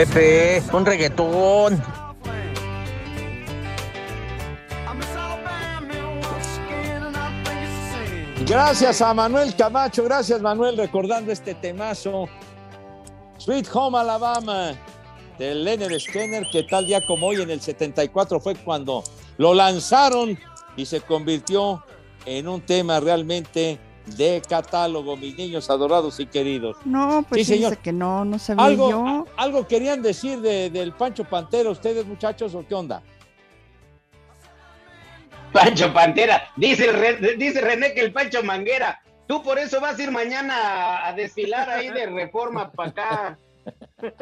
Pepe, 0.00 0.62
un 0.72 0.86
reggaetón. 0.86 1.82
Gracias 8.46 9.02
a 9.02 9.12
Manuel 9.12 9.54
Camacho, 9.54 10.02
gracias 10.04 10.40
Manuel, 10.40 10.78
recordando 10.78 11.30
este 11.30 11.54
temazo. 11.54 12.30
Sweet 13.36 13.68
Home 13.74 13.98
Alabama 13.98 14.72
de 15.38 15.54
Leonard 15.54 16.00
Skinner, 16.00 16.46
que 16.50 16.62
tal 16.62 16.86
día 16.86 17.04
como 17.04 17.26
hoy 17.26 17.42
en 17.42 17.50
el 17.50 17.60
74 17.60 18.40
fue 18.40 18.54
cuando 18.54 19.04
lo 19.36 19.52
lanzaron 19.52 20.38
y 20.78 20.86
se 20.86 21.02
convirtió 21.02 21.84
en 22.24 22.48
un 22.48 22.62
tema 22.62 23.00
realmente 23.00 23.78
de 24.16 24.42
catálogo, 24.48 25.16
mis 25.16 25.36
niños 25.36 25.68
adorados 25.70 26.18
y 26.20 26.26
queridos. 26.26 26.76
No, 26.84 27.24
pues 27.28 27.46
Sí, 27.46 27.54
señor. 27.54 27.70
dice 27.70 27.82
que 27.82 27.92
no, 27.92 28.24
no 28.24 28.38
sabía 28.38 28.64
¿Algo, 28.64 28.90
yo. 28.90 29.26
¿Algo 29.36 29.66
querían 29.66 30.02
decir 30.02 30.40
de- 30.40 30.70
del 30.70 30.92
Pancho 30.92 31.24
Pantera 31.24 31.70
ustedes, 31.70 32.06
muchachos, 32.06 32.54
o 32.54 32.66
qué 32.66 32.74
onda? 32.74 33.02
Pancho 35.52 35.92
Pantera, 35.92 36.48
dice, 36.56 36.88
el 36.88 37.38
dice 37.38 37.60
René 37.60 37.92
que 37.92 38.00
el 38.02 38.12
Pancho 38.12 38.42
Manguera. 38.42 39.00
Tú 39.26 39.42
por 39.42 39.58
eso 39.58 39.80
vas 39.80 39.98
a 39.98 40.02
ir 40.02 40.10
mañana 40.10 40.54
a, 40.56 41.08
a 41.08 41.12
desfilar 41.12 41.68
ahí 41.70 41.88
de 41.88 42.06
reforma 42.06 42.70
para 42.70 42.88
acá. 42.90 43.38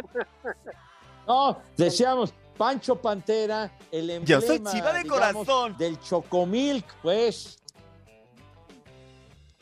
No, 1.27 1.59
decíamos 1.77 2.33
Pancho 2.57 2.97
Pantera, 2.97 3.71
el 3.93 4.09
emblema 4.09 4.41
Yo 4.41 4.47
soy 4.47 4.63
chiva 4.65 4.95
de 4.95 5.03
digamos, 5.03 5.47
corazón. 5.47 5.77
del 5.77 6.01
Chocomilk, 6.01 6.87
pues. 7.03 7.59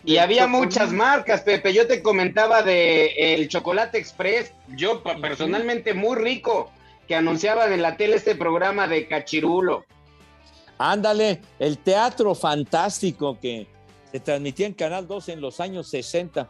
Y 0.06 0.18
había 0.18 0.46
muchas 0.46 0.92
marcas, 0.92 1.42
Pepe. 1.42 1.74
Yo 1.74 1.86
te 1.88 2.00
comentaba 2.00 2.62
de 2.62 3.34
el 3.34 3.48
Chocolate 3.48 3.98
Express. 3.98 4.52
Yo 4.76 5.02
personalmente 5.02 5.94
muy 5.94 6.16
rico 6.16 6.70
que 7.08 7.16
anunciaban 7.16 7.72
en 7.72 7.82
la 7.82 7.96
tele 7.96 8.16
este 8.16 8.36
programa 8.36 8.86
de 8.86 9.08
Cachirulo. 9.08 9.84
Ándale, 10.78 11.42
el 11.58 11.78
teatro 11.78 12.34
fantástico 12.34 13.38
que 13.40 13.66
Se 14.12 14.20
transmitía 14.20 14.66
en 14.66 14.72
Canal 14.72 15.06
2 15.08 15.28
en 15.30 15.40
los 15.40 15.58
años 15.60 15.88
60. 15.88 16.48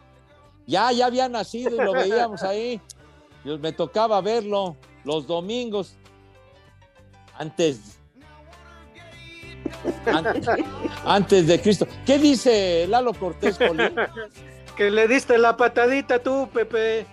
Ya, 0.67 0.93
ya 0.93 1.07
había 1.07 1.29
nacido 1.29 1.75
y 1.75 1.85
lo 1.85 1.93
veíamos 1.93 2.43
ahí. 2.43 2.81
Yo- 3.45 3.59
me 3.59 3.73
tocaba 3.73 4.21
verlo 4.21 4.77
los 5.05 5.27
domingos. 5.27 5.97
Antes. 7.39 7.99
Antes, 10.07 10.47
antes 11.05 11.47
de 11.47 11.61
Cristo. 11.61 11.87
¿Qué 12.05 12.19
dice 12.19 12.87
Lalo 12.89 13.13
Cortés, 13.15 13.57
Poli? 13.59 13.85
Que 14.77 14.91
le 14.91 15.09
diste 15.09 15.39
la 15.39 15.57
patadita 15.57 16.19
tú, 16.19 16.51
Pepe. 16.53 17.07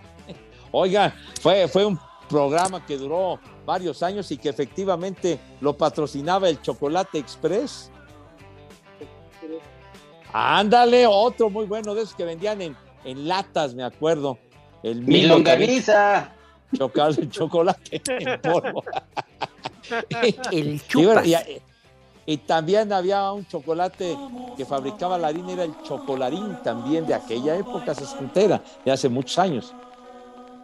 Oiga, 0.72 1.16
fue, 1.42 1.66
fue 1.70 1.86
un 1.86 1.98
programa 2.28 2.86
que 2.86 2.98
duró 2.98 3.40
varios 3.66 4.04
años 4.04 4.30
y 4.32 4.38
que 4.38 4.50
efectivamente 4.50 5.40
lo 5.62 5.78
patrocinaba 5.78 6.50
el 6.50 6.62
Chocolate 6.62 7.20
Express. 7.20 7.90
Ándale, 10.34 11.06
otro 11.08 11.50
muy 11.50 11.66
bueno 11.66 11.94
de 11.96 12.02
esos 12.02 12.16
que 12.16 12.26
vendían 12.26 12.62
en, 12.62 12.76
en 13.06 13.28
latas, 13.28 13.74
me 13.76 13.84
acuerdo. 13.84 14.38
El 14.82 15.02
Mi 15.04 15.22
Milo 15.22 15.36
longaniza. 15.36 16.34
Chocolate, 16.78 17.30
chocolate 17.30 18.02
en 18.08 18.42
polvo. 18.42 18.84
El 20.52 20.82
Y, 20.96 21.06
bueno, 21.06 21.22
chupas. 21.22 21.28
y- 21.28 21.32
y 21.34 21.62
también 22.48 22.94
había 22.94 23.32
un 23.32 23.46
chocolate 23.46 24.18
que 24.56 24.66
fabricaba 24.66 25.18
la 25.18 25.28
harina, 25.28 25.54
era 25.54 25.64
el 25.64 25.74
chocolarín 25.84 26.58
también 26.64 27.06
de 27.06 27.14
aquella 27.14 27.56
época 27.56 27.94
sesentera, 27.94 28.62
de 28.86 28.92
hace 28.92 29.10
muchos 29.10 29.38
años. 29.40 29.74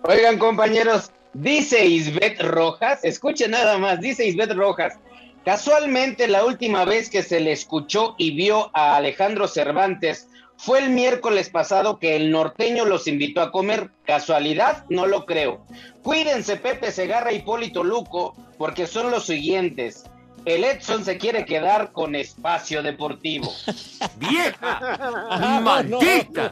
Oigan, 0.04 0.40
compañeros, 0.40 1.12
dice 1.34 1.86
Isbeth 1.86 2.42
Rojas, 2.42 3.04
escuchen 3.04 3.52
nada 3.52 3.78
más, 3.78 4.00
dice 4.00 4.26
Isbeth 4.26 4.54
Rojas, 4.54 4.98
casualmente 5.44 6.28
la 6.28 6.46
última 6.46 6.86
vez 6.86 7.10
que 7.10 7.24
se 7.24 7.40
le 7.40 7.52
escuchó 7.52 8.16
y 8.18 8.32
vio 8.32 8.70
a 8.74 8.96
Alejandro 8.96 9.48
Cervantes 9.48 10.30
fue 10.60 10.80
el 10.80 10.90
miércoles 10.90 11.50
pasado 11.50 12.00
que 12.00 12.18
el 12.18 12.32
norteño 12.32 12.84
los 12.84 13.08
invitó 13.08 13.42
a 13.42 13.50
comer. 13.50 13.92
¿Casualidad? 14.06 14.84
No 14.90 15.08
lo 15.08 15.26
creo. 15.26 15.66
Cuídense 16.04 16.58
Pepe 16.58 16.92
Segarra 16.92 17.32
y 17.32 17.38
Hipólito 17.38 17.82
Luco, 17.82 18.36
porque 18.58 18.86
son 18.86 19.10
los 19.10 19.26
siguientes. 19.26 20.04
El 20.46 20.64
Edson 20.64 21.04
se 21.06 21.18
quiere 21.18 21.46
quedar 21.46 21.92
con 21.92 22.16
espacio 22.16 22.82
deportivo. 22.82 23.52
Ah, 24.62 25.60
¡Maldita! 25.64 26.52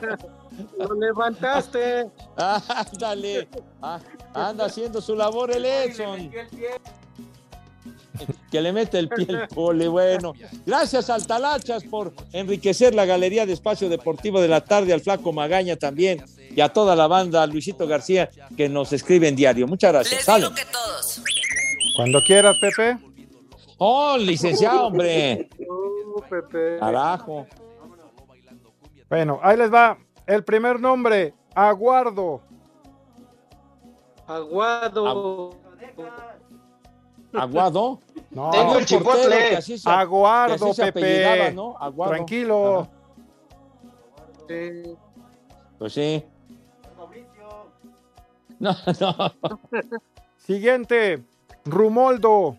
Lo 0.77 0.93
levantaste. 0.95 2.07
Ándale, 2.37 3.47
Ah, 3.81 3.99
anda 4.33 4.65
haciendo 4.65 5.01
su 5.01 5.15
labor 5.15 5.51
el 5.51 5.65
Edson. 5.65 6.31
Que 8.51 8.61
le 8.61 8.73
mete 8.73 8.97
el 8.97 9.09
pie 9.09 9.27
el 9.29 9.47
pole, 9.47 9.87
bueno. 9.87 10.33
Gracias 10.65 11.09
al 11.11 11.27
Talachas 11.27 11.83
por 11.83 12.13
enriquecer 12.33 12.95
la 12.95 13.05
galería 13.05 13.45
de 13.45 13.53
espacio 13.53 13.89
deportivo 13.89 14.41
de 14.41 14.47
la 14.47 14.61
tarde, 14.61 14.93
al 14.93 15.01
Flaco 15.01 15.31
Magaña 15.31 15.75
también, 15.75 16.25
y 16.55 16.59
a 16.61 16.69
toda 16.69 16.95
la 16.95 17.05
banda, 17.05 17.43
a 17.43 17.47
Luisito 17.47 17.85
García, 17.85 18.29
que 18.55 18.67
nos 18.69 18.91
escribe 18.93 19.27
en 19.27 19.35
diario. 19.35 19.67
Muchas 19.67 19.93
gracias. 19.93 20.23
Salen. 20.23 20.49
Cuando 21.95 22.21
quieras, 22.23 22.57
Pepe. 22.59 22.97
Oh, 23.77 24.17
licenciado, 24.17 24.87
hombre. 24.87 25.49
Uh, 25.59 26.21
Pepe. 26.29 26.77
Carajo. 26.79 27.45
Bueno, 29.09 29.39
ahí 29.43 29.57
les 29.57 29.71
va. 29.73 29.97
El 30.25 30.43
primer 30.43 30.79
nombre, 30.79 31.33
Aguardo. 31.55 32.41
Aguado. 34.27 35.51
Aguado. 37.33 37.99
No, 38.31 38.51
Tengo 38.51 38.77
el 38.77 38.85
chipotle. 38.85 39.61
se- 39.61 39.89
Aguardo, 39.89 40.73
Pepe. 40.73 41.51
¿no? 41.53 41.77
Aguado. 41.79 42.11
Tranquilo. 42.13 42.79
Ajá. 42.81 42.89
Sí. 44.47 44.95
Pues 45.77 45.93
sí. 45.93 46.23
No, 48.59 48.71
no. 48.99 49.13
Siguiente, 50.37 51.23
Rumoldo. 51.63 52.57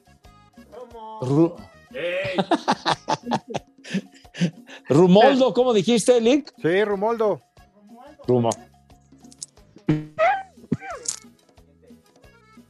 Ru- 1.21 1.55
Rumoldo, 4.89 5.53
¿cómo 5.53 5.73
dijiste, 5.73 6.21
Lick? 6.21 6.53
Sí, 6.61 6.85
Rumoldo. 6.85 7.41
Rumo. 8.27 8.51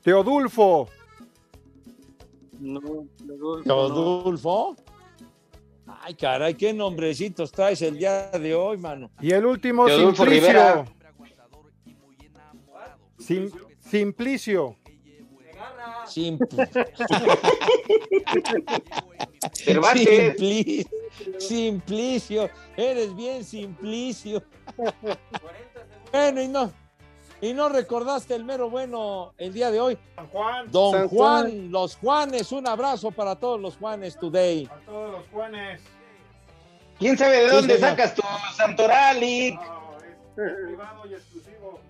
Teodulfo. 0.02 0.88
No, 2.60 2.80
Rodolfo, 2.80 3.58
no. 3.58 3.62
Teodulfo. 3.62 4.76
Ay, 5.86 6.14
caray, 6.14 6.54
qué 6.54 6.72
nombrecitos 6.72 7.52
traes 7.52 7.82
el 7.82 7.98
día 7.98 8.30
de 8.30 8.54
hoy, 8.54 8.78
mano. 8.78 9.10
Y 9.20 9.30
el 9.32 9.44
último, 9.46 9.86
Teodulfo 9.86 10.24
Simplicio. 10.24 10.48
Rivera. 10.48 10.84
Sim- 13.18 13.50
Simplicio. 13.78 14.76
Sim- 16.08 16.38
Cervantes. 19.54 20.36
Simpli- 20.38 20.86
Simplicio, 21.38 22.50
eres 22.76 23.14
bien 23.14 23.44
Simplicio. 23.44 24.42
Bueno, 26.12 26.42
y 26.42 26.48
no, 26.48 26.72
y 27.40 27.52
no 27.54 27.68
recordaste 27.68 28.34
el 28.34 28.44
mero 28.44 28.70
bueno 28.70 29.32
el 29.38 29.52
día 29.52 29.70
de 29.70 29.80
hoy. 29.80 29.98
Juan. 30.32 30.70
Don 30.70 30.92
San 30.92 31.08
Juan, 31.08 31.42
Juan. 31.44 31.70
los 31.70 31.96
Juanes, 31.96 32.52
un 32.52 32.66
abrazo 32.66 33.10
para 33.10 33.36
todos 33.36 33.60
los 33.60 33.76
Juanes 33.76 34.18
today. 34.18 34.68
A 34.70 34.76
todos 34.86 35.10
los 35.12 35.26
Juanes. 35.28 35.80
¿Quién 36.98 37.16
sabe 37.16 37.42
de 37.42 37.48
Sí, 37.50 37.54
dónde 37.54 37.74
señor. 37.74 37.90
sacas 37.90 38.14
tu 38.14 38.22
santoral, 38.56 39.20
Lick? 39.20 39.60
Privado 40.34 41.06
y 41.08 41.14
exclusivo. 41.14 41.80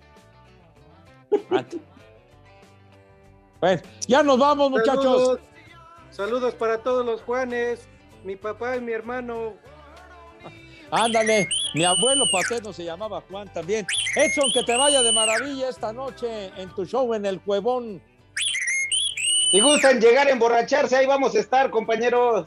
Bueno, 3.60 3.82
ya 4.06 4.22
nos 4.22 4.38
vamos, 4.38 4.70
muchachos. 4.70 5.04
Saludos. 5.04 5.40
Saludos 6.10 6.54
para 6.54 6.78
todos 6.78 7.04
los 7.04 7.22
Juanes, 7.22 7.88
mi 8.24 8.36
papá 8.36 8.76
y 8.76 8.80
mi 8.80 8.92
hermano. 8.92 9.54
Ándale, 10.90 11.48
mi 11.74 11.84
abuelo 11.84 12.24
paterno 12.32 12.72
se 12.72 12.84
llamaba 12.84 13.22
Juan 13.28 13.52
también. 13.52 13.86
Edson, 14.16 14.50
que 14.52 14.62
te 14.64 14.76
vaya 14.76 15.02
de 15.02 15.12
maravilla 15.12 15.68
esta 15.68 15.92
noche 15.92 16.50
en 16.56 16.70
tu 16.74 16.86
show 16.86 17.12
en 17.14 17.26
el 17.26 17.40
Cuevón. 17.40 18.00
Si 19.50 19.60
gustan 19.60 20.00
llegar 20.00 20.28
a 20.28 20.30
emborracharse, 20.30 20.96
ahí 20.96 21.06
vamos 21.06 21.34
a 21.34 21.40
estar, 21.40 21.70
compañeros. 21.70 22.46